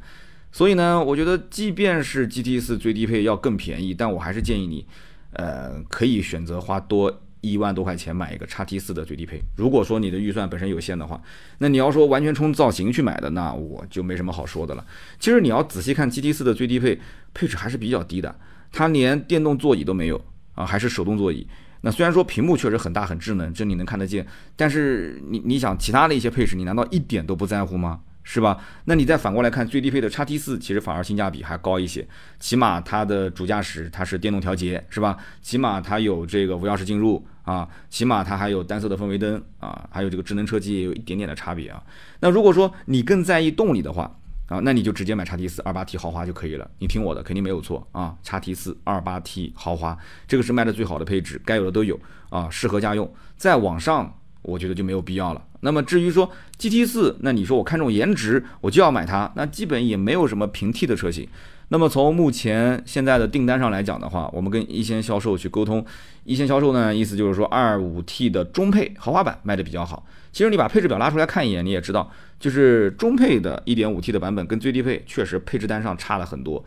[0.52, 4.86] 所以呢，我觉得即便是 GT 四最低配要更便宜，但我还是建议你，
[5.32, 9.42] 呃，可以选择花多一万多块钱买一个叉 T 四的最低配。
[9.56, 11.20] 如果说你的预算本身有限的话，
[11.58, 14.86] 那你要说完全冲造型去买的，那我就没什么好说的了。
[15.20, 16.98] 其实你要仔细看 GT 四的最低配
[17.34, 18.34] 配置还是比较低的，
[18.72, 20.18] 它连电动座椅都没有
[20.54, 21.46] 啊，还是手动座椅。
[21.82, 24.26] 那虽然说屏幕确实很大很智能，这你能看得见，
[24.56, 28.00] 但是你你想其他的一些配置，你难道一点都不在乎吗？
[28.24, 28.56] 是吧？
[28.84, 32.06] 那你再反过来看最低配的叉 T 四，其实反而性价比还高一些，
[32.38, 35.16] 起码它的主驾驶它是电动调节，是吧？
[35.42, 41.82] 起码它有这个无钥匙进入啊，起码它还有单色的氛围灯啊，还有这个智能车机也有一点点的差别啊。
[42.20, 44.10] 那如果说你更在意动力的话
[44.48, 46.70] 啊，那你就直接买叉 T 四二八 T 豪华就可以了。
[46.78, 48.16] 你听我的，肯定没有错啊。
[48.22, 51.98] 叉 T 四二八 T 豪华，这个是卖的最好的配置，该有的都有
[52.30, 53.12] 啊，适合家用。
[53.36, 54.14] 再往上。
[54.44, 55.44] 我觉得就没有必要了。
[55.60, 56.28] 那么至于说
[56.58, 61.28] GT 四，那你说我看中颜值，我就要买它，那基本也没有什么平替的车型。
[61.72, 65.82] 那么从目前现在的订单上来讲的话，我们跟一线销售去沟通，
[66.24, 70.04] 一线销售呢意思就是说二五 T 的中配豪华版卖的比较好。
[70.32, 76.62] 其实你把配置表拉出来看一眼，你也知道，就是中配的一点五 T 的版本跟最低配确实配置单上差了很多。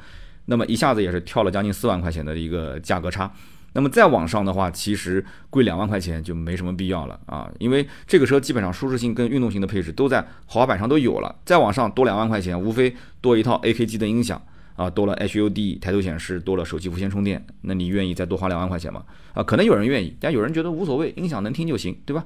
[0.45, 3.31] 那么一下子也是跳了将近四万块钱的一个价格差。
[3.73, 11.35] 那么再往上的话，其实贵两万块钱就没什么必要了啊，因为这个车基本上舒适性跟运动型的配置都在豪华版上都有了。
[11.45, 14.41] 再往上多两万块钱，无非多一套 AKG 的音响
[14.75, 17.45] 啊，多了 HUD 抬头显示，多了手机无线充电。
[17.61, 19.03] 那你愿意再多花两万块钱吗？
[19.33, 22.25] 啊，可能有人愿意，但有人觉得无所谓，音响能听就行，对吧？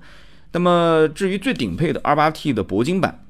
[0.52, 3.24] 那么至于最顶配的 28T 的铂金版，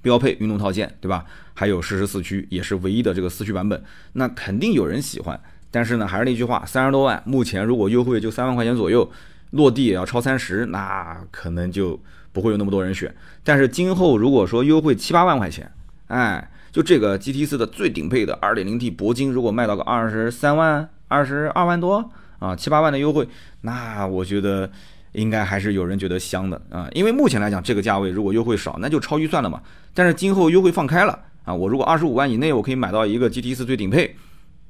[0.00, 1.26] 标配运动套件，对吧？
[1.52, 3.82] 还有适时四驱，也是唯一的这个四驱版本，
[4.14, 5.38] 那肯定有人喜欢。
[5.70, 9.10] 但是呢，还是那句话，三十多万，目前如果优惠就三万块钱左右，
[9.50, 12.00] 落地也要超三十，那可能就
[12.32, 13.14] 不会有那么多人选。
[13.44, 15.70] 但是今后如果说优惠七八万块钱，
[16.06, 23.28] 哎，就这个 GT 四的最顶配的二点零 T 铂金，如果卖到个二十三万、二十二万多啊，七八万的优惠，
[23.62, 24.70] 那我觉得
[25.12, 26.88] 应该还是有人觉得香的啊。
[26.92, 29.60] 因为目前来讲，这个价位如果优惠少，那就超预算了嘛。
[29.92, 34.16] 但是今后优惠放开了啊，我如果二十五万以内，我可以买到一个 GT 四最顶配。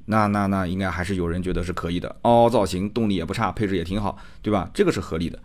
[0.05, 4.67] 那那那应该还是有人觉得是可以的，凹凹造型，动力也不差，配置也挺好，对吧？
[4.73, 5.37] 这个是合理的。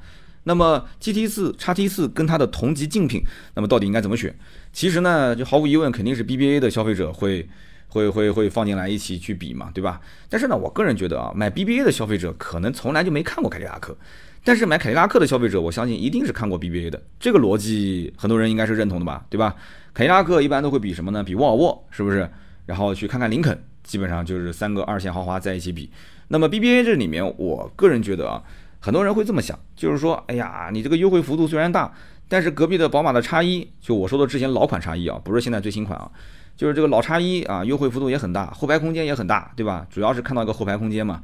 [0.44, 3.22] 那么 GT 四、叉 T 四跟它的同级竞品，
[3.54, 4.34] 那么到底应该怎么选？
[4.76, 7.48] 其实呢，就毫无疑问，肯定是 BBA 的消费者会
[7.88, 9.98] 会会会放进来一起去比嘛，对吧？
[10.28, 13.96] 但是呢，我个人觉得啊，买 BBA 的消费者可能从来就没看过凯迪拉克，
[14.44, 17.02] 但是买凯迪拉克的消费者，我相信一定是看过 BBA 的。
[17.18, 19.56] 这个逻辑很多人应该是认同的吧，对吧？
[19.94, 21.24] 凯迪拉克一般都会比什么呢？
[21.24, 22.28] 比沃尔沃，是不是？
[22.66, 23.58] 然后去看看林肯。
[23.82, 25.88] 基本上就是三个二线豪华在一起比，
[26.28, 28.42] 那么 BBA 这里面，我个人觉得啊，
[28.78, 31.94] 很多人会这么想，就是说，哎呀，你这个优惠幅度虽然大，
[32.28, 36.10] 但是隔壁的宝马的叉一，就我说的之前老款叉一啊，不是现在最新款啊，
[36.56, 39.86] 就是这个老叉一啊，优惠幅度也很大，后排空间也很大，对吧？
[39.90, 41.22] 主要是看到一个后排空间嘛。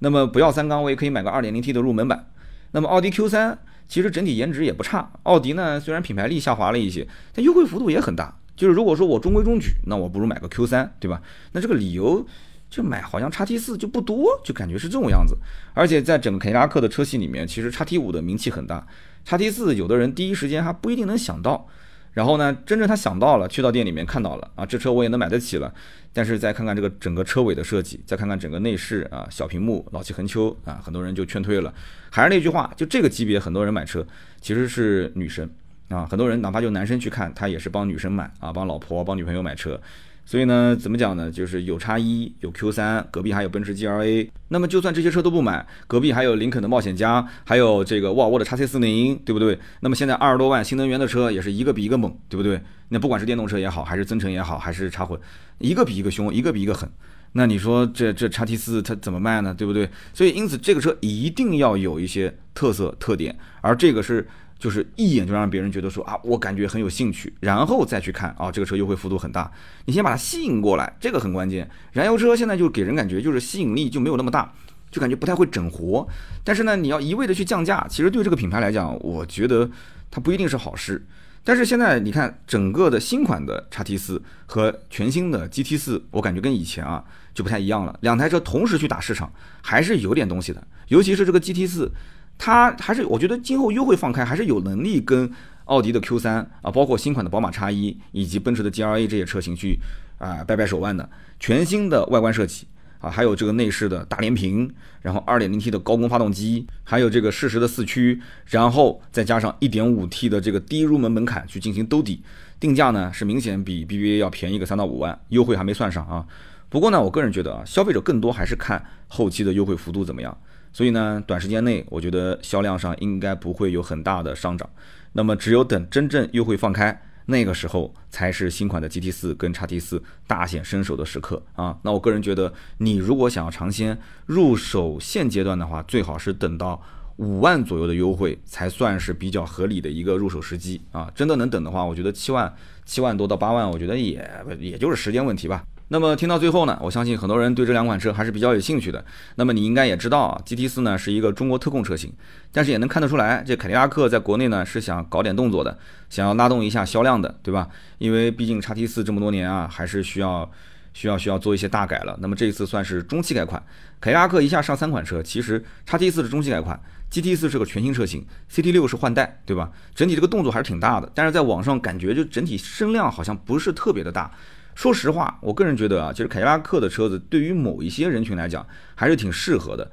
[0.00, 2.26] 那么不要三缸，我也可以买个 2.0T 的入门版。
[2.72, 3.56] 那么奥迪 Q3
[3.88, 8.36] 其实整体颜值也不差，奥迪呢虽然品牌力下滑了一些，但优惠幅度也很大。
[8.56, 11.20] 就是如果说我中规中矩，那我不如买个 Q 三，对吧？
[11.52, 12.24] 那这个理由
[12.70, 15.36] 就买好像叉 T 四就不多，就感觉是这种样子。
[15.72, 18.86] 而且在整个凯迪拉克的车系里面，其实叉 T 五的名气很大，
[19.24, 21.68] 叉 T 四有的人第一时间还不一定能想到。
[22.12, 25.74] 然后呢，真正他想到了，去到店里面看到了啊，这车我也能买得起了。
[26.12, 31.74] 但是再看看这个整个车尾的设计，再看看整个内饰啊，小屏幕，老气横秋啊，很多人就劝退了。
[32.10, 34.06] 还是那句话，就这个级别，很多人买车
[34.40, 35.50] 其实是女生。
[35.88, 39.80] 啊，很多人哪怕就男生去看，他也是帮女生买啊，帮老婆、帮女朋友买车。
[40.26, 41.30] 所以呢，怎么讲呢？
[41.30, 44.30] 就是有叉一，有 Q 三，隔壁还有奔驰 G L A。
[44.48, 49.58] 那么就算这些车都不买，隔壁还有林肯的冒险家，还有这个沃尔沃的叉 C 四零，对不对？
[49.80, 52.58] 那么现在二十多万新能源的车也是一个比一个猛，对不对？
[52.88, 55.18] 那不管是电动车也好，还是增程也好，还是插混，
[55.58, 56.88] 一个比一个凶，一个比一个狠。
[57.32, 59.52] 那你说这这叉 T 四它怎么卖呢？
[59.52, 59.90] 对不对？
[60.14, 64.26] 所以因此这个车一定要有一些特色特点，而这个是。
[64.64, 69.52] 就是一眼就让别人觉得说啊，我感觉很有兴趣，然后再去看啊，这个车优惠幅度很大，
[69.84, 71.68] 你先把它吸引过来，这个很关键。
[71.92, 74.50] 燃油车现在就给人感觉就是吸引力就没有那么大，
[74.90, 76.08] 就感觉不太会整活。
[76.42, 79.70] 但是呢，你要一味的去降价，其实对这个品牌来讲，我觉得
[80.10, 81.04] 它不一定是好事。
[81.44, 87.94] 但是现在你看整个的新款的叉 T 四和全新的 GT 四，我感觉跟以前啊就不太一样了。
[88.00, 91.90] 两台车同时去打市场，还是有点东西的，尤其是这个 GT 四。
[92.38, 95.30] 它还是我觉得今后优惠放开还是有能力跟
[95.66, 99.78] 奥迪的 Q 三啊，包括新款的宝马叉一以及奔驰的 G L A 这些车型去
[100.18, 101.08] 啊掰掰手腕的。
[101.40, 102.66] 全新的外观设计
[102.98, 104.70] 啊，还有这个内饰的大连屏，
[105.00, 112.22] 然后 2.0T 的高功发动机，还有这个适时的四驱，然后再加上 1.5T 的这个低入门门槛去进行兜底，
[112.58, 116.26] 定价呢是明显比 BBA 要便宜个三到五万，优惠还没算上啊。
[116.68, 120.36] 不过呢，我个人觉得啊，消费者更多还是看后期的优惠幅度怎么样。
[120.74, 124.68] 所以呢，短时间内我觉得销量上应该不会有很大的上涨。
[125.12, 131.78] 那么只有等真正优惠放开，那个时候才是新款的 GT 四跟叉 T 四大显身手的时刻啊。
[131.82, 136.82] 那我个人觉得，你如果想要尝鲜入手，现阶段的话，最好是等到
[137.18, 141.08] 五万左右的优惠才算是比较合理的一个入手时机啊。
[141.14, 142.52] 真的能等的话，我觉得七万
[142.84, 145.64] 七万多到八万，我觉得也也就是时间问题吧。
[145.88, 149.04] 那么听到最后呢，我相信很多人对这两款车还是比较有兴趣的。
[149.36, 152.12] 那么你应该也知道啊，GT 四呢是一个中国特供车型，
[152.50, 157.68] 但是也能看得出来，这凯迪拉克在国内呢是想搞点动作的，想要拉动一下销量的，对吧？
[157.98, 160.50] 因为毕竟叉 T 四这么多年啊，还是需要
[160.94, 162.16] 需要需要做一些大改了。
[162.20, 163.62] 那么这一次算是中期改款，
[164.00, 169.70] 凯迪拉克一下上三款车，其实叉 T 四是中期改款，GT 四是个全新车型，CT 六是换代，对吧？
[169.94, 174.30] 整体这个动作还是挺大的，但是在网上感觉就整体声量好像不是特别的大。
[174.74, 179.90] 说实话，我个人觉得啊，其实凯迪拉克的车子对于某一些人群来讲还是挺适合的。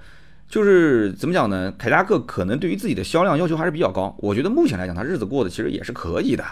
[0.48, 1.74] 就是怎么讲呢？
[1.78, 4.14] 凯迪拉克可能对于自己的销量要求还是比较高。
[4.20, 6.44] 我觉得目前来讲，它日子过得其实也是可以的，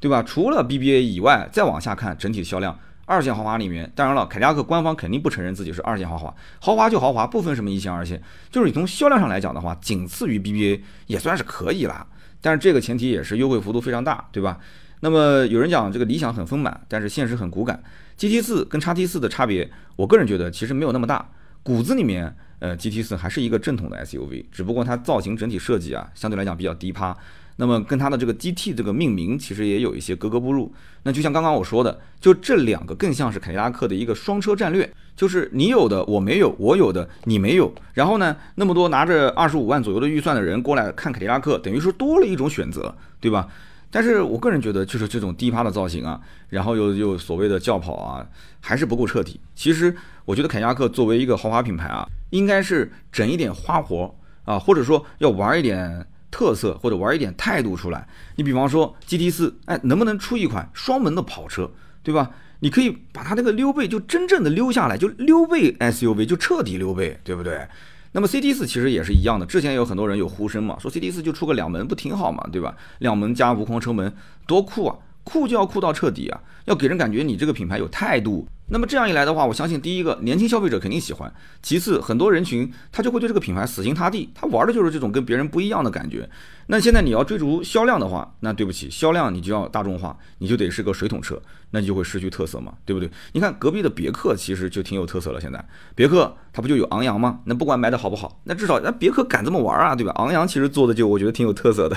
[0.00, 0.22] 对吧？
[0.24, 8.20] 除了 BBA 以外，再往下看整体销量，二线豪华里面，当然了，凯迪拉克官方肯定不承认自己是二线豪华，豪华就豪华，不分什么一线二线。
[8.50, 12.04] 就是你从销量上来讲的话，仅次于 BBA 也算是可以了。
[12.40, 14.58] 但是这个前提也是优惠幅度非常大，对吧？
[15.00, 17.82] 那么有人讲这个理想很丰满，但是现实很骨感。
[18.16, 21.28] GT 四跟叉 T 四的差别，我个人觉得其实没有那么大。
[21.62, 27.16] 骨子里面，呃，GT 四还是一个正统的 SUV，只不过它造型整体设计啊，相对来讲比较低趴。
[27.56, 30.72] 那么跟它的这个 GT 这个命名其实也有一些格格不入。
[31.04, 37.72] 那就像刚刚我说的，就这两个更像是凯迪拉克的一个双车战略，就是你有的我没有，我有的你没有。
[37.92, 43.48] 然后呢，那么多拿着二十五万左右的预算的人过来看凯迪拉克，等于说多了一种选择，对吧？
[43.94, 48.26] 但是我个人觉得，就是这种低趴的造型啊，然后又又所谓的轿跑啊，
[48.58, 49.38] 还是不够彻底。
[49.54, 54.12] 其实我觉得凯迪拉克作为一个豪华品牌啊，应该是整一点花活
[54.44, 58.08] 啊，或者说要玩一点特色，或者玩一点态度出来。
[58.34, 61.70] 你比方说 GT 四，哎，能不能出一款双门的跑车，
[62.02, 62.32] 对吧？
[62.58, 67.68] 你可以把它那个溜背就真正的溜下来，就溜背 SUV 就彻底溜背，对不对？
[68.16, 72.76] 那么 C D 四其实也是一样的，之前有很多人有呼声嘛，说 C D 四就出个两门不挺好嘛，对吧？
[73.00, 74.14] 两门加无框车门
[74.46, 78.46] 多酷啊，酷就要酷到彻底啊，要给人感觉你这个品牌有态度。
[78.70, 86.30] 那么这样一来的话，我相信第一个年轻消费者肯定喜欢，其次很多人群他就会对这个品牌死心塌地，他玩的就是这种跟别人不一样的感觉。
[86.66, 93.10] 那现在你要追逐销量的话，那对不起，销量你就要大众化，你就得是个水桶车，那你就会失去特色嘛，对不对？
[93.32, 95.62] 你看隔壁的别克其实就挺有特色了，现在
[95.94, 97.40] 别克它不就有昂扬吗？
[97.44, 100.12] 那不管卖的好不好，那至少那别克敢这么玩啊，对吧？
[100.16, 101.96] 昂扬其实做的就我觉得挺有特色的，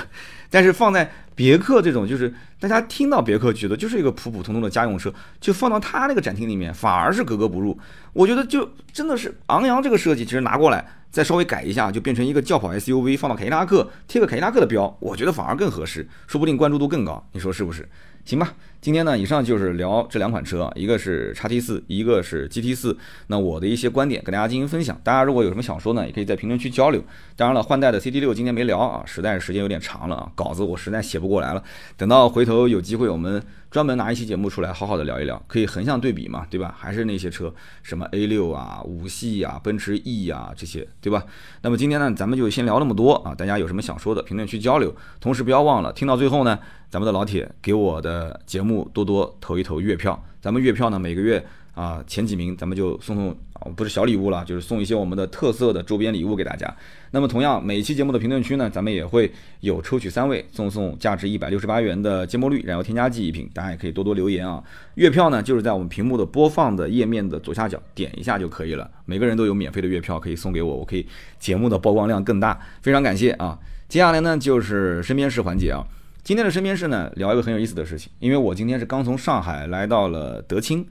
[0.49, 7.77] 但是放在别克这种就是大家听到别克觉得就是一个普普通通的家用车，就放到他那个展厅里面反而是格格不入。
[8.11, 10.83] 我觉得就真的是昂扬这个设计，其实拿过来。
[11.09, 17.87] 再稍微改一下，就变成一个轿跑 SUV，放到凯迪拉克贴个凯迪拉克的标，我觉得反而更合适，说不定关注度更高，你说是不是？
[18.27, 22.97] 行吧，今天呢，以上就是聊这两款车，一个是叉 T 四，一个是 GT 四。
[23.27, 27.01] 那我的一些观点跟大家进行分享，大家如果有什么想说呢，也可以在评论区交流。
[27.37, 31.63] 当然了，换代的 CT 六今天没聊啊，实在是时间有点长了啊，稿子我实在写不过来了。
[31.95, 36.75] 等到回头有机会，我们专门拿一期节目出来，好好的聊一聊，可以横向对比嘛，对吧？
[36.77, 41.23] 还是那些车，什么 A 六啊、五系啊、奔驰 E 啊这些，对吧？
[41.61, 44.93] 那么今天呢，咱们就先聊那么多啊，大家有什么想说的，评论区交流。
[45.21, 46.59] 同时不要忘了，听到最后呢。
[46.89, 56.73] 咱们的老铁给我的节目多多投一投月票，咱们月票呢每个月啊前几名咱们就送送啊不是小礼物了，就是送一些我们的特色的周边礼物给大家。
[57.11, 64.63] 那么同样每期节目的评论区呢，咱们也会有抽取三位送送价值一百六十八元的芥末绿燃油添加剂一瓶，大家也可以多多留言啊。
[64.95, 71.05] 月票呢就是在我们屏幕的播放的页面的左下角点一下就可以了，每个人都有免费的月票可以送给我，我可以
[71.37, 73.59] 节目的曝光量更大，非常感谢啊。
[73.89, 75.85] 接下来呢就是身边事环节啊。
[76.27, 78.11] 今天的身边事呢，聊一个很有意思的事情。
[78.19, 80.85] 因为我今天是刚从上海来到了德清，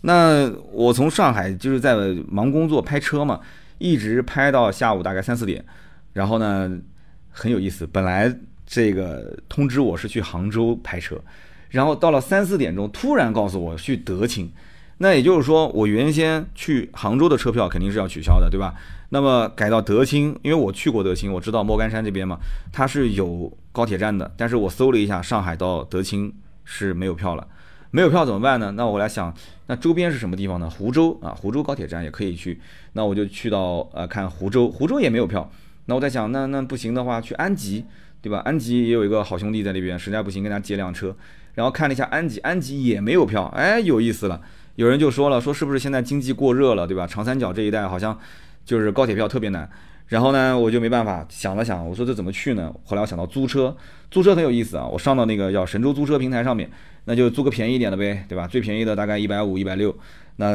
[0.00, 1.94] 那我从上海就是在
[2.26, 3.38] 忙工作拍车嘛，
[3.76, 5.62] 一直拍到下午大概三四点。
[6.14, 6.72] 然后呢，
[7.28, 8.34] 很有意思，本来
[8.66, 11.20] 这个通知我是去杭州拍车，
[11.68, 14.50] 然后到了三四点钟，突然告诉我去德清。
[14.98, 18.74] 那也就是说，我原先去杭州的车票肯定是要取消的，对吧？
[19.10, 22.38] 那么改到德清，因为我去过德清，我知道莫干山这边嘛，
[22.72, 24.30] 它是有高铁站的。
[24.36, 26.34] 但是我搜了一下，上海到德清
[26.64, 27.46] 是没有票了。
[27.90, 28.72] 没有票怎么办呢？
[28.72, 29.32] 那我来想，
[29.66, 30.68] 那周边是什么地方呢？
[30.68, 32.60] 湖州啊，湖州高铁站也可以去。
[32.92, 35.50] 那我就去到呃看湖州，湖州也没有票。
[35.86, 37.86] 那我在想，那那不行的话，去安吉，
[38.20, 38.40] 对吧？
[38.40, 41.16] 安吉也有一个好兄弟在那边，实在不行跟他借辆车。
[41.54, 43.46] 然后看了一下安吉，安吉也没有票。
[43.56, 44.42] 哎，有意思了。
[44.78, 47.04] 有人就说了，说是不是现在经济过热了，对吧？
[47.04, 48.16] 长三角这一带好像
[48.64, 49.68] 就是高铁票特别难。
[50.06, 52.72] 然后呢，我就没办法，想了想，我说这怎么去呢？
[52.84, 53.76] 后来我想到租车，
[54.08, 54.86] 租车很有意思啊。
[54.86, 56.70] 我上到那个叫神州租车平台上面，
[57.06, 58.46] 那就租个便宜一点的呗，对吧？
[58.46, 59.92] 最便宜的大概一百五、一百六，
[60.36, 60.46] 那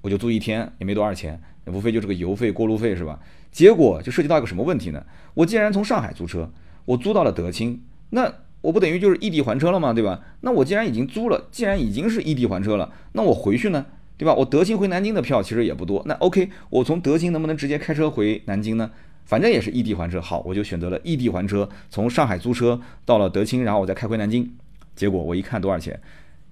[0.00, 3.20] 我就租一天，也没多少钱，无非就是个油费、过路费，是吧？
[3.52, 5.00] 结果就涉及到一个什么问题呢？
[5.34, 6.50] 我既然从上海租车，
[6.86, 7.80] 我租到了德清，
[8.10, 8.28] 那
[8.60, 9.92] 我不等于就是异地还车了吗？
[9.92, 10.20] 对吧？
[10.40, 13.86] 那我既然已经租了，既然已经是异地还车了，那我回去呢？
[14.16, 14.34] 对吧？
[14.34, 16.02] 我德清回南京的票其实也不多。
[16.06, 18.90] 那 OK，我从德清能不能直接开车回南京呢？
[19.24, 20.20] 反正也是异地还车。
[20.20, 24.50] 好，我就选择了异地还车，从上海租车到了德清，然后我再开回南京。
[24.96, 26.00] 结果我一看多少钱？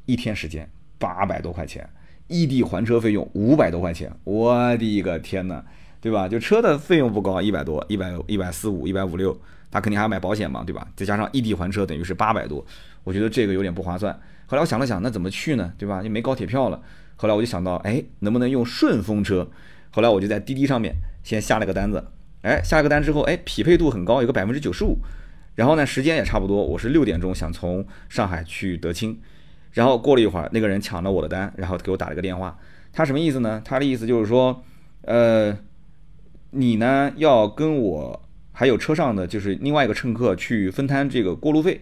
[0.04, 1.88] 一天时间八百多块钱，
[2.28, 4.12] 异地还车费用五百多块钱。
[4.22, 5.64] 我的个天哪，
[6.00, 6.28] 对吧？
[6.28, 9.36] 就车的费用不高，一百多，一百一百四五，一百五六，
[9.76, 10.88] 他肯定还要买保险嘛，对吧？
[10.96, 12.64] 再加上异地还车，等于是八百多。
[13.04, 14.18] 我觉得这个有点不划算。
[14.46, 15.70] 后来我想了想，那怎么去呢？
[15.76, 16.02] 对吧？
[16.02, 16.80] 又没高铁票了。
[17.16, 19.50] 后来我就想到，哎，能不能用顺风车？
[19.90, 22.06] 后来我就在滴滴上面先下了个单子，
[22.40, 24.96] 哎，下了个单之后，哎，匹配度很高，有个百分之九十五。
[25.54, 29.20] 然后呢，时间也差不多，我是六点钟想从上海去德清。
[29.72, 32.58] 然后过了一会儿，那个人抢了我的单，然后给我打了个电话。
[32.92, 33.60] 他什么意思呢？
[33.62, 34.64] 他的意思就是说，
[35.02, 35.54] 呃，
[36.50, 38.22] 你呢要跟我
[38.58, 41.78] 还有车上的就是另外一个乘客去分摊这个过路费。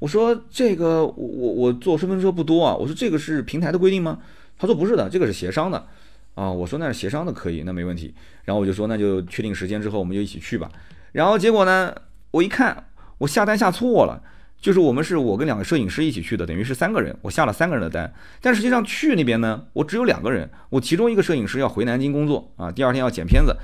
[0.00, 2.74] 我说这个我我我坐顺风车不多啊。
[2.74, 4.18] 我说这个是平台的规定吗？
[4.58, 5.86] 他说不是的，这个是协商的，
[6.34, 8.12] 啊，我说那是协商的，可以，那没问题。
[8.44, 10.68] 然后我就说那就确定时间之后，我们就一起去吧。
[11.12, 11.94] 然后结果呢，
[12.32, 12.88] 我一看，
[13.18, 14.20] 我下单下错了，
[14.60, 18.12] 就是我们是我跟两个摄影师一起去的，等于是三个人，我下了三个人的单。
[18.40, 23.56] 但实际上去那边呢，我只有两个人，我其中一个摄影师要回南京工作啊，第二天要剪片子，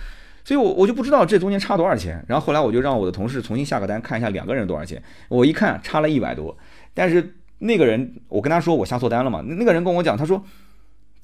[0.44, 2.24] 所以我我就不知道这中间差多少钱。
[2.28, 5.02] 然后后来我就让我的同事重新下个单，看一下两个人多少钱。
[5.28, 6.56] 我一看差了一百多，
[6.92, 10.44] 但是那个人我跟他说我下错单了嘛，那个人跟我讲，他说。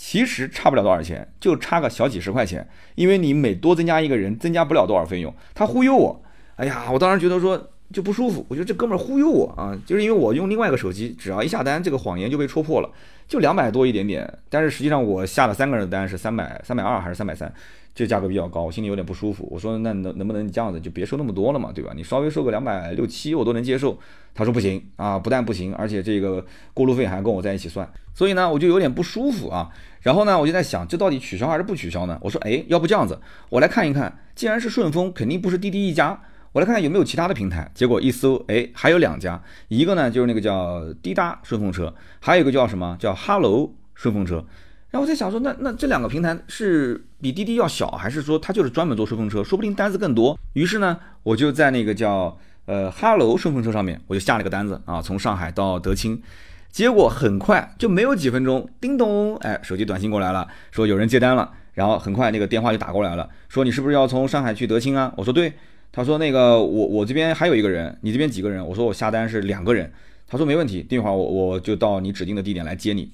[0.03, 5.31] 其实差不了多少钱，就差个小几十块钱，因为你每多增加一个人，增加不了多少费用。
[5.55, 6.23] 他忽悠我，
[6.57, 12.91] 哎呀，我当时觉得说就不舒服，我觉得这哥们儿忽悠我啊，就是因为我用另外一个手机，只要一下单，这个谎言就被戳破了，
[13.29, 17.53] 就两百多一点点，但是实际上我下了三个人的单是三百三百二还是三百三。
[17.95, 19.47] 这价格比较高，我心里有点不舒服。
[19.51, 21.93] 我说那能能不能你这样子就别收那么多了嘛，对吧？
[21.95, 23.99] 你稍微收个两百六七我都能接受。
[24.33, 27.91] 他说不行啊，不但不行，而且这个过路费还跟我在一起算。
[28.15, 29.71] 所以呢，我就有点不舒服啊。
[30.03, 32.17] 然后呢，我就在想，这到底取消还是不取消呢？
[32.23, 33.19] 我说，哎，要不这样子，
[33.49, 34.19] 我来看一看。
[34.37, 36.23] 既然是顺丰，肯定不是滴滴一家，
[36.53, 37.69] 我来看看有没有其他的平台。
[37.75, 44.47] 结果一搜，哎，还有两家，一个呢就是那个叫滴答顺风车，还有一个叫什么叫哈喽顺风车。
[44.91, 49.43] 然后我在想说，那那这两个平台是比滴滴要小，还是说它就是专门做顺风车？
[49.45, 50.39] 说不定单子更多。
[50.55, 52.37] 于是呢，我就在那个叫
[52.67, 56.21] 呃哈喽顺风车上面，我就下了个单子啊，从上海到德清。
[56.71, 61.53] 结果很快就没有几分钟，叮咚，哎，手机短信过来了，说有人接单了。
[61.75, 65.13] 然后很快那个电话就打过来了，说你是不是要从上海去德清啊？
[65.17, 65.53] 我说对。
[65.93, 68.65] 他说那个我我这边还有一个人，你这边几个人？
[68.65, 69.91] 我说我下单是两个人。
[70.29, 73.11] 他说没问题，等会儿我我就到你指定的地点来接你。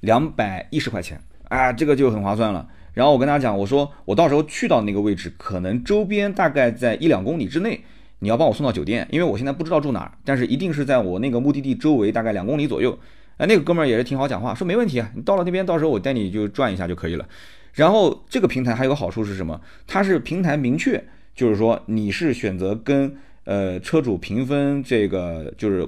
[0.00, 2.68] 两百一十块钱，啊，这个就很划算了。
[2.94, 7.80] 然后我跟他讲，我说我到时候去到那个位置，可能周边大概在一两公里之内，
[8.18, 12.98] 你要帮我送到酒店，因为我现在不知道住哪儿，但是一定是在我那个目的地周围大概两公里左右。
[13.36, 17.28] 哎，那个哥们儿也是挺好讲话，说没问题啊，你到了那边，到时候我带你就转一下就可以了。
[17.74, 19.60] 然后这个平台还有个好处是什么？
[19.86, 21.04] 它是平台明确，
[21.36, 25.86] 就是说你是选择跟呃车主平分这个就是。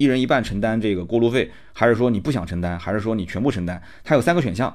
[0.00, 3.82] 一人一半承担这个过路费，还是说你不想承担，还是说你全部承担？
[4.02, 4.74] 它有三个选项。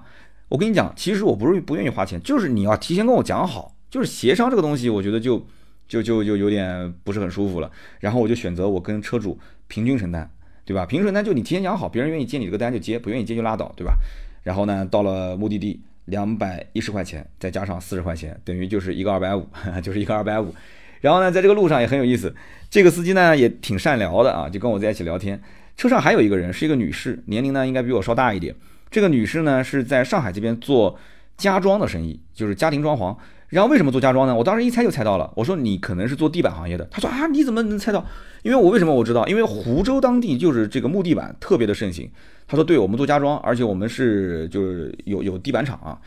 [0.49, 5.43] 我跟你讲，其实我不是不愿意花钱，就是你要提前跟我讲好，就是协商这个东西，我觉得就
[5.88, 7.71] 就就就有点不是很舒服了。
[8.01, 10.30] 然后我就选择我跟车主平均承担，
[10.63, 10.86] 对吧？
[10.86, 13.97] 平均承担就你提前讲好，别人愿意接你这个单就接，不愿意接就拉倒，对吧？
[14.43, 19.49] 然后呢，到了目的地，两百一十块钱再加上四十块钱，等于就是一个二百五，
[19.82, 20.53] 就是一个二百五。
[21.01, 22.34] 然后呢，在这个路上也很有意思，
[22.76, 25.41] 这个司机呢也挺善聊的啊，就跟我在一起聊天。
[25.78, 28.53] 车上还有一个人，是一个女士，年龄呢应该比我稍大一点。
[28.91, 30.99] 这个女士呢是在上海这边做
[31.38, 33.15] 家装的生意，就是家庭装潢。
[33.47, 34.36] 然后为什么做家装呢？
[34.36, 36.86] 我当时一猜就猜到了，我说你可能是做地板行业的。
[36.91, 38.05] 他说啊，你怎么能猜到？
[38.43, 39.26] 因为我为什么我知道？
[39.26, 42.11] 因为湖州当地就是这个木地板特别的盛行。
[42.45, 45.97] 他说对我们做家装，而且我们是就是有有地板厂啊。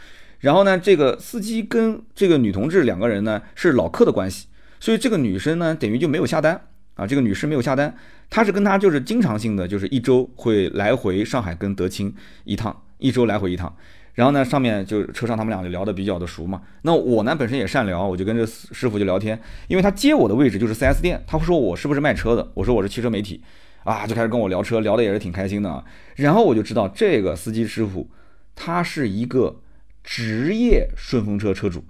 [0.41, 4.49] 然后呢，这个司机跟这个女同志两个人呢是老客的关系。
[4.81, 6.61] 所以这个女生呢，等于就没有下单
[6.95, 7.07] 啊。
[7.07, 7.95] 这个女士没有下单，
[8.31, 12.15] 她是跟他就是经常性的，就是一周会来回上海跟德清
[12.45, 13.75] 一趟，一周来回一趟。
[14.15, 16.61] 然后呢，上面就车上他们俩就聊得比较的熟嘛。
[16.83, 23.41] 那我呢本身也善聊，我就跟这师傅就聊天，因为他接我的位置就是 4S 店，他会说我是不是卖车的，我说我是汽车媒体，
[23.85, 25.85] 啊，就开始跟我聊车，聊的也是挺开心的啊。
[26.17, 28.11] 然后我就知道这个司机师傅
[28.57, 29.61] 他是一个
[30.03, 31.85] 职业顺风车车主。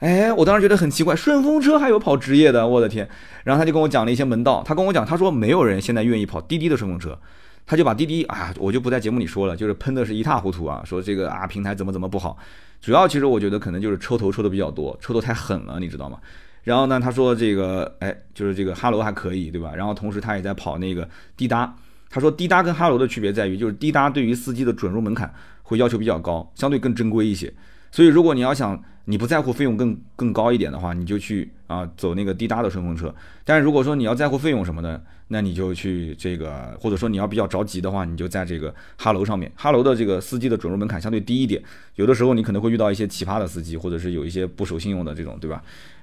[0.00, 3.06] 哎，我当时觉得很奇怪，顺风车还有跑职业的，我的天！
[3.44, 7.18] 然后他就跟我讲了一些门道，他跟我讲，他说没有人现在愿意跑滴滴的顺风车，
[7.66, 12.38] 他就把滴滴啊，我就不在节目里说了，就是喷的是一塌糊涂啊，说这个啊平台怎么怎么不好，
[12.80, 16.18] 主要其实我觉得可能就是抽头抽的比较多，抽的太狠了，你知道吗？
[16.64, 19.74] 然后呢，他说这个哎，就是这个哈罗还可以，对吧？
[19.74, 21.74] 然后同时他也在跑那个滴答，
[22.08, 25.30] 他说滴答跟哈罗的区别在于，就是滴答对于司机的准入门槛
[25.62, 27.52] 会要求比较高，相对更正规一些。
[27.92, 28.80] 所以，如果你要想
[29.10, 33.12] 你不在乎费用更更高一点的话，你就去啊走那个滴答的顺风车。
[33.44, 39.50] 但是如果说你要在乎费用什么的，那你就去这个，或者说你要比较着急的话，你就在这个哈楼上面。
[39.56, 41.60] 哈楼的这个司机的准入门槛相对低一点，
[41.96, 45.60] 有的时候你可能会遇到一些奇葩的司机，或者是有一些不守信用的这种，对吧？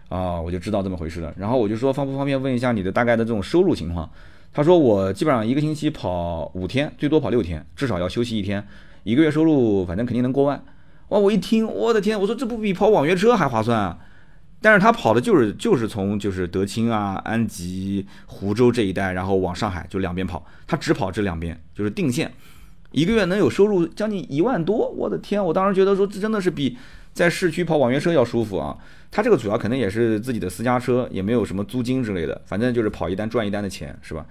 [0.10, 1.34] 啊，我就知道这么回事了。
[1.38, 4.10] 然后我就说方不方便问一下你的大概的这种收入情况？
[4.54, 8.62] 他说我基本上一个星期跑五天，最多跑六天，至少要休息一天，
[9.04, 10.62] 一个月收入反正肯定能过万。
[11.10, 11.20] 哇！
[11.20, 12.20] 我一听，我的天！
[12.20, 13.98] 我说这不比跑网约车还划算啊？
[14.60, 22.34] 但是他跑的就是就是从就是德清啊、安吉、湖州这一带，然后往上海就两边跑，他只跑这两边，就是定线，
[22.92, 24.90] 一个月能有收入将近一万多。
[24.90, 25.44] 我的天！
[25.44, 26.78] 我当时觉得说这真的是比
[27.14, 28.78] 在市区跑网约车要舒服啊。
[29.10, 34.26] 他这个主要可能也是自己的私家车，也没有什么租金之类的，反正就是跑一单赚一单的钱，是吧？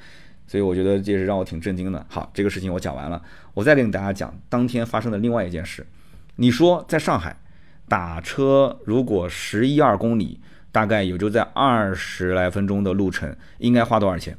[0.46, 2.04] 所以我觉得这是让我挺震惊的。
[2.08, 3.22] 好，这个事情我讲完了，
[3.54, 5.86] 我再跟大家讲当天发生的另外一件事。
[6.36, 7.36] 你说在上海
[7.88, 10.38] 打车，如果十一二公里，
[10.70, 14.36] 大概也就在二十来分钟的路程，应该花多少钱？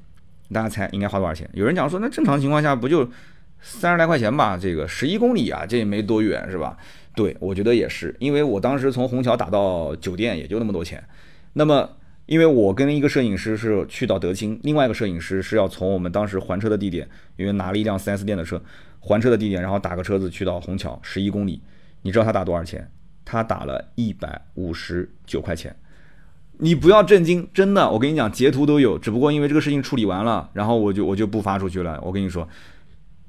[0.53, 1.49] 大家猜应该花多少钱？
[1.53, 3.09] 有人讲说，那正常情况下不就
[3.59, 4.55] 三十来块钱吧？
[4.55, 6.77] 这个十一公里啊，这也没多远是吧？
[7.15, 11.03] 对，我觉得也是，因为我当时从虹桥打到酒店也就那么多钱。
[11.53, 11.89] 那么，
[12.27, 18.61] 因为我跟一个摄影师是去到德清，另外一个摄影师是要从我们当时还车的地点，因为拿了一辆 4S 店的车，
[18.99, 21.59] 还车的地点，然后打个车子去到虹桥，十一公里。
[22.01, 22.89] 你知道他打多少钱？
[23.25, 25.75] 他打了一百五十九块钱。
[26.59, 28.97] 你不要震惊，真的，我跟你讲，截图都有。
[28.97, 31.99] 只不过因为这个事情处理完了，然后我就我就不发出去了。
[32.01, 32.47] 我跟你说，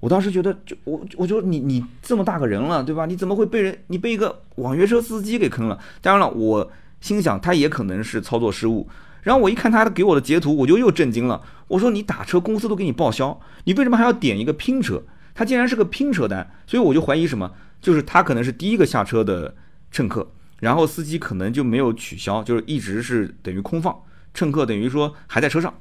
[0.00, 3.04] 我当时觉得，就我我就你你这么大个人了，对吧？
[3.06, 5.78] 你怎么会被人你被一个网约车司机给坑了？
[6.00, 8.88] 当然了，我心想他也可能是操作失误。
[9.22, 11.42] 然后我一看他给我的截图，我就又震惊了。
[11.66, 15.02] 我说你打车公司都给你报销，你为什么还要点一个拼车？
[15.34, 17.52] 他竟然是个拼车单，所以我就怀疑什么？
[17.80, 19.54] 就是他可能是第一个下车的
[19.90, 23.96] 乘客，然后司机可能就没有取消，就是一直是等于空放，
[24.34, 25.72] 乘客等于说还在车上。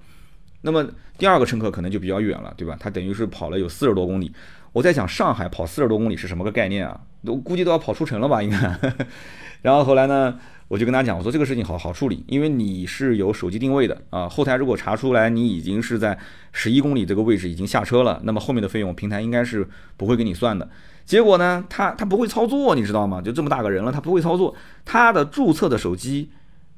[0.62, 0.88] 那么
[1.18, 2.76] 第二个乘客可能就比较远了，对吧？
[2.80, 4.32] 他等于是跑了有四十多公里。
[4.74, 7.00] 我在想上海跑四十多公里是什么个概念啊？
[7.22, 8.80] 我估计都要跑出城了吧，应该。
[9.62, 10.40] 然后后来呢？
[10.68, 16.18] 我就跟他讲，我说这个事情好好处理，因为你是有手机定位的啊，后台如果查出来你已经是在
[16.52, 19.66] 十一公里这个位置已经下车了，那么后面的费用平台应该是
[19.96, 20.68] 不会给你算的。
[21.06, 23.22] 结果呢，他他不会操作，你知道吗？
[23.22, 24.54] 就这么大个人了，他不会操作，
[24.84, 26.30] 他的注册的手机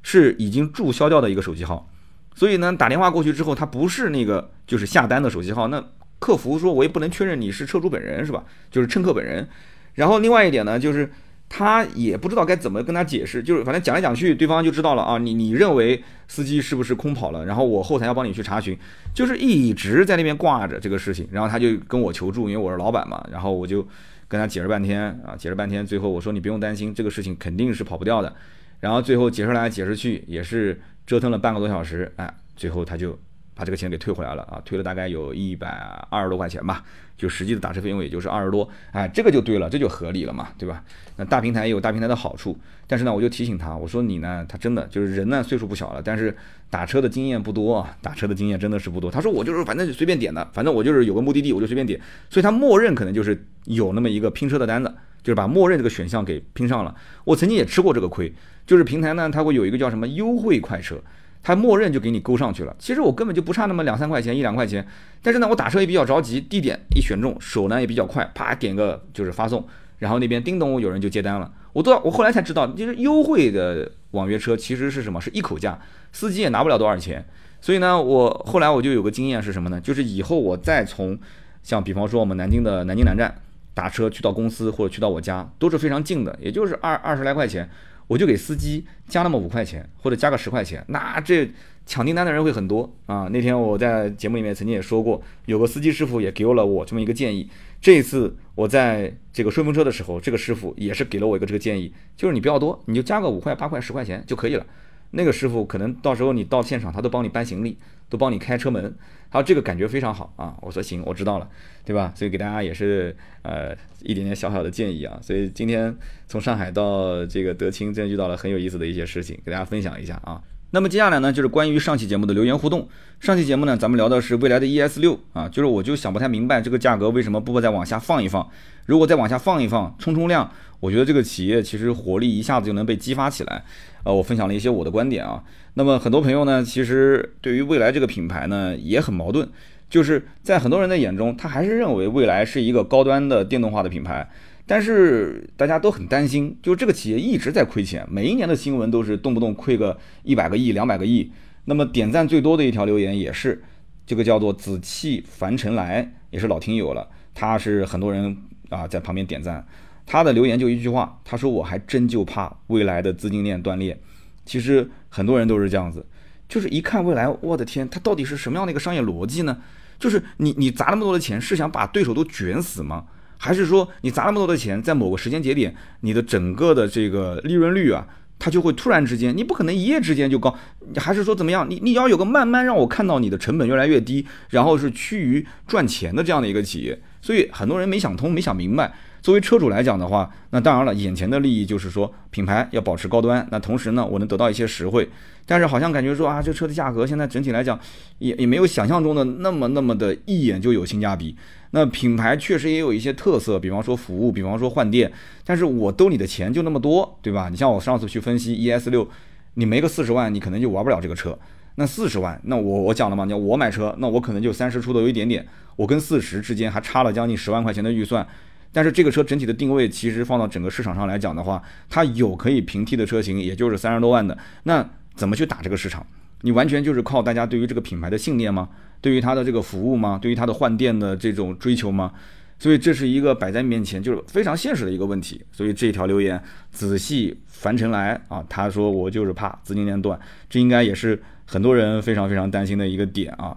[0.04, 1.90] 是已经注销掉的一个手机号，
[2.36, 5.84] 所以呢，打电话过去之后，他不是那个就是下单的手机号，那
[6.20, 8.44] 客服说我也不能确认你是车主本人是吧？
[8.70, 9.48] 就是乘客本人。
[9.94, 11.10] 然后另外一点呢，就是。
[11.52, 15.18] 他也不知道该怎么跟他解释，就是反正讲来讲去，对方就知道了啊。
[15.18, 17.44] 你你认为司机是不是空跑了？
[17.44, 18.78] 然后我后台要帮你去查询，
[19.12, 21.28] 就是一直在那边挂着这个事情。
[21.32, 23.22] 然后他就跟我求助，因为我是老板嘛。
[23.32, 23.86] 然后我就
[24.28, 28.32] 跟他解释半天啊，解释半天，最后我说你不用担心，这个事情肯定是跑不掉的。
[28.78, 33.18] 然后最后解释来解释去，也是折腾了半个多小时，哎，最后他就。
[33.54, 35.68] 把这个钱给退回来了啊，退了大概有一百
[36.10, 36.82] 二十多块钱吧，
[37.16, 40.82] 就实际的打车费用也就是二十多，哎，这个就对了，这就合理了嘛，对吧？
[41.16, 46.34] 那大平台也有大平台的好处，但是呢，我就提醒他，我说你呢，他真的就是人呢，岁数不小了，但是
[46.70, 49.10] 打车的经验不多啊，打车的经验真的是不多。
[49.10, 56.94] 他说我就是反正随便点的，反正我就是有个目的地我就随便点，所以他默认可能就是有那么一个拼车的单子，就是把默认这个选项给拼上了。
[57.24, 58.32] 我曾经也吃过这个亏，
[58.66, 60.96] 就是平台呢，它会有一个叫什么优惠快车。
[61.42, 64.86] 它默认就给你勾上去了，其实我根本就不差那么两三块钱一两块钱，
[65.22, 69.66] 但是呢，我打车也比较着急，地点一选中，手呢也比较快，啪点个就是发送，
[69.98, 71.50] 然后那边叮咚有人就接单了。
[71.72, 75.20] 我都我后来才知道，就是优惠的网约车其实是什么？
[75.20, 75.78] 是一口价，
[76.12, 77.24] 司机也拿不了多少钱。
[77.60, 79.80] 所以呢，我后来我就有个经验是什么呢？
[79.80, 81.18] 就是以后我再从
[81.62, 83.34] 像比方说我们南京的南京南站
[83.72, 87.70] 打车去到公司或者去到我家都是非常近的，也就是二二十来块钱。
[88.10, 91.48] 我就给司机加那么五块钱，或者加个十块钱，那这
[91.86, 93.28] 抢订单的人会很多啊。
[93.30, 97.48] 那天我在节目里面曾经也说过，有个司机师傅也给了我这么一个建议。
[97.80, 104.66] 这一次我在这个顺风车的时候，这个师傅也是给了我一个这个建议，就是你不要多，你就加个五块、八块、十块钱就可以了。
[105.12, 107.76] 那个师傅可能到时候你到现场，他都帮你搬行李，
[108.08, 108.94] 都帮你开车门，
[109.30, 110.54] 他说这个感觉非常好啊。
[110.60, 111.48] 我说行，我知道了，
[111.84, 112.12] 对吧？
[112.14, 115.18] 所以给大家也是呃一点点小小的建议啊。
[115.20, 115.94] 所以今天
[116.26, 120.40] 从上海到这个德清，真的遇到了很有意思的一些事情，给大家分享一下啊。
[120.72, 122.88] 那么接下来呢，就是关于上期节目的留言互动。
[123.18, 128.48] 上期节目呢，咱们聊的是未来的 ES 六啊，就是我就想不太明白这个价格为什么不再往下放一放？
[128.86, 130.48] 如果再往下放一放，冲冲量，
[130.78, 133.64] 我觉得这个企业其实活力一下子就能被激发起来。
[134.04, 135.42] 呃，我分享了一些我的观点啊。
[135.74, 139.48] 那么很多朋友呢，其实对于未来这个品牌呢也很矛盾，
[139.88, 144.28] 就是在很多人的眼中，他还是认为未来是一个高端的电动化的品牌。
[144.66, 151.32] 但是大家都很担心，就这个企业一直在亏钱，每一年的新闻都是动不动亏个一百个亿、两百个亿。
[151.64, 153.62] 那么点赞最多的一条留言也是
[154.06, 158.36] 这个叫做“紫气凡尘来”，也是老听友了，他是很多人
[158.68, 159.66] 啊在旁边点赞。
[160.12, 163.96] 他的留言就一句话，他说：“我还真就怕未来的资金链断裂。”
[164.44, 166.04] 其实很多人都是这样子，
[166.48, 169.58] 就是一看未来，我的天，他到底是什么样的一个商业逻辑呢？
[170.00, 173.04] 就是你你砸那么多的钱，是想把对手都卷死吗？
[173.38, 178.08] 还是说你砸那么多的钱，在某个时间节点，你的整个的这个利润率啊，
[178.40, 180.58] 它就会突然之间，你不可能一夜之间就高。
[180.96, 181.70] 还是说怎么样？
[181.70, 187.00] 你你要有个慢慢让我看到你的成本越来越低，然后是趋于赚钱的这样的一个企业。
[187.22, 188.92] 所以很多人没想通，没想明白。
[189.22, 195.08] 作为车主来讲的话，那当然了，眼前的利益就是说品牌要保持高端，那同时呢，我能得到一些实惠。
[195.46, 197.78] 但是好像感觉说啊，这车的价格现在整体来讲，
[198.18, 201.36] 也也没有想象中的那么那么的一眼就有性价比。
[201.72, 205.10] 那品牌确实也有一些特色，比方说服务，比方说换电。
[205.44, 207.48] 但是我兜里的钱就那么多，对吧？
[207.48, 209.08] 你像我上次去分析 ES 六，
[209.54, 211.36] 你没个四十万，你可能就玩不了这个车。
[211.76, 215.46] 那四十万，那我我讲了嘛，你要我买车，那我可能就三十出头一点点，
[215.76, 218.26] 我跟四十之间还差了将近十万块钱的预算。
[218.72, 224.36] 但是这个车整体的定位，其实放到整个市场上来讲的话，它有可以平替的车型，也就是三十多万的。
[224.62, 226.06] 那怎么去打这个市场？
[226.42, 228.68] 你完全就是靠大家对于这个品牌的信念吗？
[229.00, 230.18] 对于它的这个服务吗？
[230.22, 232.12] 对于它的换电的这种追求吗？
[232.58, 235.42] 所以这是一个摆在面前就是非常现实的一个问题。
[235.50, 236.40] 所以这条留言
[236.70, 240.18] 仔细凡尘来啊，他说我就是怕资金链断，
[240.48, 243.56] 这应该也是很多人非常非常担心的一个点啊。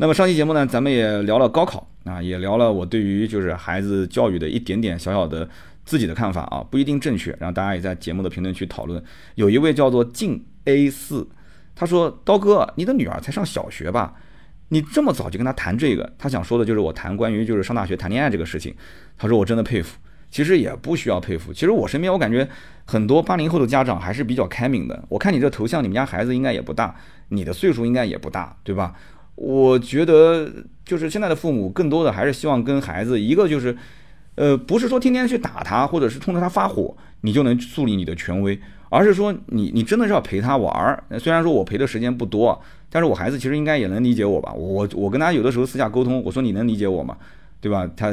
[0.00, 5.46] 那么上期节目呢，咱们也聊了高考啊，也聊了我对于就是孩子教育的一点点小小的
[5.84, 9.04] 自己的看法啊，不一定正确，然后大家也在节目的评论区讨论。
[9.34, 11.28] 有一位叫做静 A 四，
[11.76, 14.14] 他说刀哥，你的女儿才上小学吧？
[14.70, 18.74] 你这么早就跟他谈这个，他想说的就是我谈关于就是上大学谈恋爱这个事情。
[19.18, 19.98] 他说我真的佩服，
[20.30, 21.52] 其实也不需要佩服。
[21.52, 22.48] 其实我身边我感觉
[22.86, 25.04] 很多八零后的家长还是比较开明的。
[25.10, 26.96] 我看你这头像，你们家孩子应该也不大，
[27.28, 28.94] 你的岁数应该也不大，对吧？
[29.34, 30.50] 我觉得
[30.84, 33.76] 就是现在的父母更多的还是希望跟孩子一个就是，
[34.34, 38.58] 呃，不是说天天去打他，或者是冲着他发火，你就能树立你的权威，
[38.88, 41.02] 而是说你你真的是要陪他玩儿。
[41.18, 42.60] 虽然说我陪的时间不多。
[42.92, 47.16] 但是我孩子其实应该也能理解我吧，我我跟他有的时候私下沟通，我说你能理解我吗？
[47.60, 47.88] 对吧？
[47.96, 48.10] 他，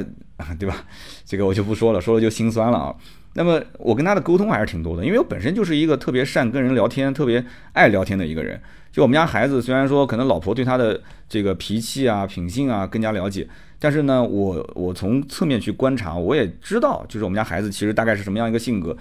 [0.60, 0.86] 对吧？
[1.26, 2.96] 这个我就不说了，说了就心酸了啊。
[3.34, 7.44] 那么我跟他的沟通还是挺多的，因为我本身就是一个特别善跟人聊天、特别
[7.74, 8.62] 爱聊天的一个人。
[8.98, 18.98] 就我们家孩子，虽然说可能老婆对他的这个脾气啊、品性啊更加了解，但是呢，我我从侧面去观察，我也知道，就是我们家孩子其实大概是什么样一个性格。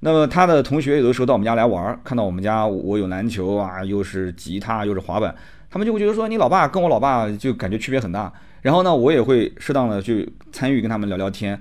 [0.00, 5.34] 那么他的同学有的时候到我们家来玩，看到我们家我有篮球啊，又是吉他，又是滑板，
[5.68, 8.32] 他们就会觉得说你老爸跟我老爸就感觉区别很大。
[8.62, 11.60] 然后呢，我也会适当的去参与跟他们聊聊天。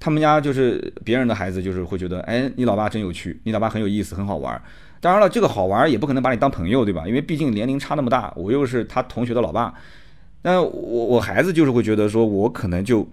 [0.00, 4.60] 他们家就是别人的孩子，就是会觉得，哎，你老爸真有趣，你老爸很有意思，很好玩。
[5.00, 7.06] 当然了，这个好玩也不可能把你当朋友，对吧？
[7.06, 9.74] 因为毕竟年龄差那么大，我又是他同学的老爸。
[10.42, 13.08] 那我我孩子就是会觉得说，我可能就。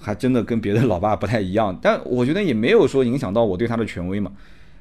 [0.00, 4.30] 还真的跟别的老爸不太一样，但我觉得也没有说影响到我对他的权威嘛。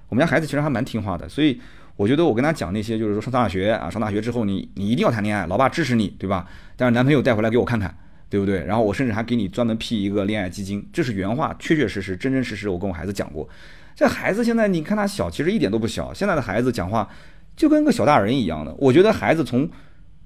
[0.10, 1.60] 我们家孩子其实还蛮听话的，所以
[1.96, 6.48] 我觉得我跟他讲那些，就是说上大学啊，上大学之后你你一定要谈恋爱，老爸支持你，对吧？
[6.76, 7.98] 但是男朋友带回来给我看看，
[8.30, 8.64] 对不对？
[8.64, 13.50] 然后我甚至还给你专门辟一个恋爱基金，这是原话，确确实实、真真实实，我跟我孩子讲过。
[13.98, 17.10] 这孩子现在你看他小，其实一点都不小，现在的孩子讲话
[17.56, 18.74] 就跟个小大人一样的。
[18.78, 19.68] 我觉得孩子从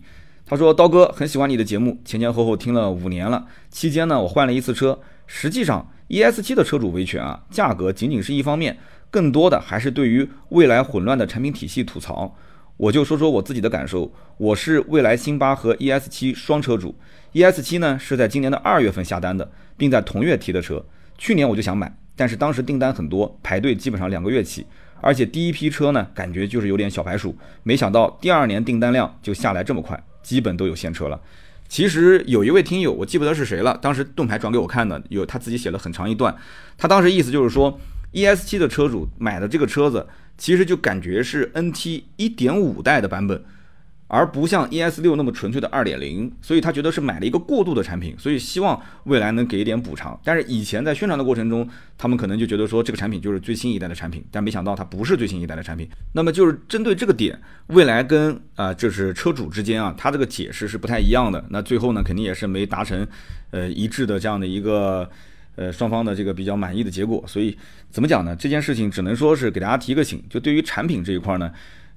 [0.47, 3.47] 他说：刀哥很喜欢你的节目，前前后后听了五年了。
[3.71, 4.99] 期间呢，我换了一次车。
[5.25, 8.77] 实际上，ES7 的车主维权啊，价格仅仅是一方面，
[9.09, 12.35] 更多的还是对于未来混乱的产品体系吐槽。
[12.77, 14.13] 我就说说我自己的感受。
[14.37, 16.93] 我是蔚来星八和 ES 七双车主
[17.31, 20.85] ，ES 七呢是在今年的二月份下单的，并在同月提的车。
[21.17, 24.67] 去年我就想买，但是当时订单很多，排队基本上两个月起，
[25.01, 27.35] 而且第一批车呢感觉就是有点小白鼠。
[27.63, 31.21] 没想到第二年订单量就下来这么快，基本都有现车了。
[31.69, 36.35] 其实有一位听友，我记不得是谁了，当时盾牌转给我看的，有他自己写了很长一段，
[36.77, 37.79] 他当时意思就是说
[38.13, 40.07] ，ES 七的车主买的这个车子。
[40.37, 43.41] 其实就感觉是 NT 一点五代的版本，
[44.07, 50.19] 而不像 ES 六那么纯粹的二点零，所以他觉得是买了一个过渡的产品，所以希望未来能给一点补偿。
[50.23, 55.89] 但是以前在宣传的过程中，他们可能就觉得说这个产品就是最新一代的产品，但没想到它不是最新一代的产品。
[56.13, 61.43] 那么就是针对这个点，未来跟啊就是车主之间啊，他这个解释是不太一样的。
[61.49, 63.07] 那最后呢，肯定也是没达成
[63.51, 65.09] 呃一致的这样的一个。
[65.57, 67.57] 呃，双方的这个比较满意的结果，所以
[67.89, 68.35] 怎么讲呢？
[68.35, 71.49] 这件事情只能说是给大家提个醒，就对于产品这一块呢，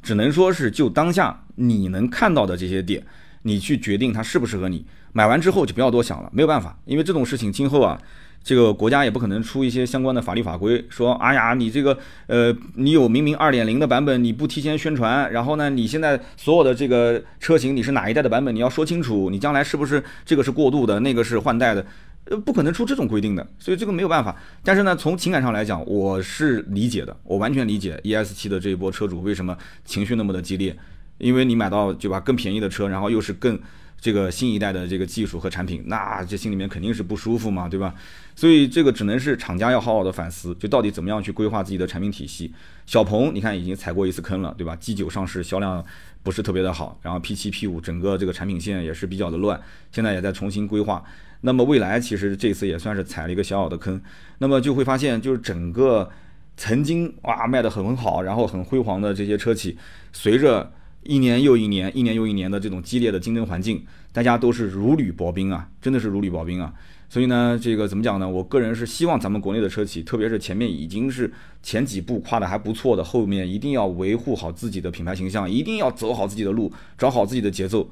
[0.03, 3.05] 只能说是就当下你能看到的这些点，
[3.43, 4.85] 你去决定它适不适合你。
[5.13, 7.99] 买完之后就不要多想了，没有办法，因为这种事情今后啊，
[8.45, 21.85] 这个国家也不可能出一些相关的法律法规，说，哎呀，你这个呃，你有明明二点零的版本，你不提前宣传，然后呢，你现在所有的这个车型你是哪一代的版本，你要说清楚，你将来是不是这个是过渡的，那个是换代的。
[22.31, 24.37] 呃，不可能出这种规定的，所以这个没有办法。
[24.63, 30.77] 但是呢，从情感上来讲，我是理解的，我完全理解 ES 七的这一波车主为什么情绪那么的激烈，
[31.17, 33.59] 因为你买到对吧更便宜的车，然后又是更
[34.01, 37.95] 这个新一代的这个技术和产品，那这心里面肯定是不舒服嘛，对吧？
[38.37, 42.53] 所以这个只能是厂家要好好的反思，就到底怎么样去规划自己的产品体系。
[42.87, 45.85] 小鹏你看已经踩过一次坑了，对吧？G 九上市销量
[46.23, 49.61] 不是特别的好，然后 P 七 P 五整个这个产品线也是比较的乱，
[49.91, 51.03] 现在也在重新规划。
[51.43, 54.01] 那么未来其实这次也算是踩了一个小小的坑，
[54.39, 56.11] 那么就会发现，就是整个
[56.57, 59.77] 曾经哇卖的很好，然后很辉煌的这些车企，
[60.13, 60.73] 随着
[61.05, 66.75] 一年又一年、一年又一年的这种激烈的竞争环境，大家都是如履薄冰啊，真的是如履薄冰啊。
[67.11, 68.29] 所以呢，这个怎么讲呢？
[68.29, 71.33] 我个人是希望咱们国内的车企，特别是前面已经是
[71.63, 77.89] 前几步跨的还不错的，后面一定要维护好自己的品牌形象，一定要走好自己的路，找好自己的节奏。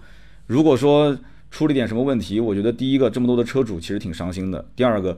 [0.46, 1.16] 如果说，
[1.50, 2.38] 出了点什么问题？
[2.40, 4.64] 我觉得第一个，这么多的车主其实挺伤心的。
[4.74, 5.16] 第二个，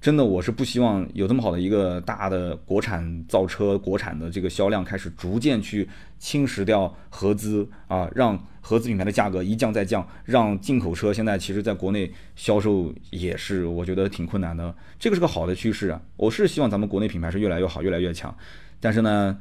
[0.00, 14.74] 真的我是不希望有这么好的一个大的国产造车，国产的这个销量开始逐渐去侵蚀掉合资啊，让合资品牌的价格一降再降，让进口车现在其实在国内销售也是我觉得挺困难的。
[14.98, 18.36] 这个是个好的趋势啊，我是希望咱们国内品牌是越来越好，越来越强。
[18.78, 19.38] 但是呢。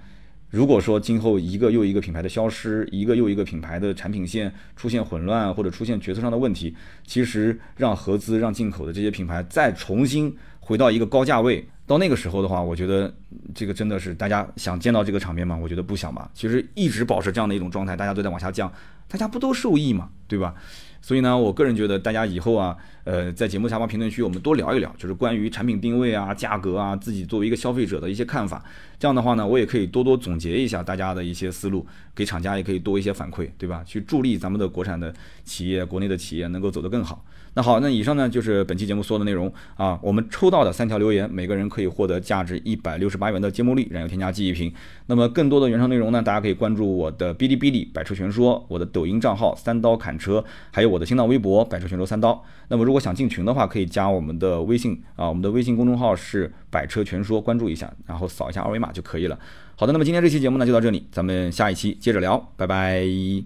[0.52, 6.76] 如果说今后一个又一个品牌的消失，一个又一个品牌的产品线出现混乱或者出现决策上的问题，
[7.08, 13.14] 其实让合资、让进口的这些品牌再重新回到一个高价位，到那个时候的话，我觉得
[13.56, 15.58] 这个真的是大家想见到这个场面吗？
[15.58, 16.30] 我觉得不想吧。
[16.34, 18.70] 其实一直保持这样的一种状态，大家都在往下降，
[19.08, 20.54] 大家不都受益嘛，对吧？
[21.02, 28.64] 所以呢，我个人觉得大家以后啊，呃，在节目下方评论区我们多聊一聊，就是关于产品定位啊、价格啊，自己作为一个消费者的一些看法。
[29.00, 33.84] 这样的话呢，我也可以多多总结一下大家的一些思路，给厂家也可以多一些反馈，对吧？
[33.84, 35.12] 去助力咱们的国产的
[35.44, 37.26] 企业、国内的企业能够走得更好。
[37.54, 40.00] 那好，那以上呢就是本期节目所有的内容啊。
[40.02, 44.72] 我们抽到的三条留言，每个人可以获得价值一百六十八元的芥末绿燃油添加剂一瓶。
[45.08, 52.42] 那么更多的原创内容呢，大家可以关注我的哔哩哔哩百车全说，我的抖音账号三刀砍车，还有我的新浪微博百车全说三刀。
[52.70, 59.38] 那么如果想进群的话，可以加我们的微信啊，我们的微信公众号是百车全说，关注一下，然后扫一下二维码就可以了。
[59.76, 63.44] 好的，那么今天这期节目呢就到这里，咱们下一期接着聊，拜拜。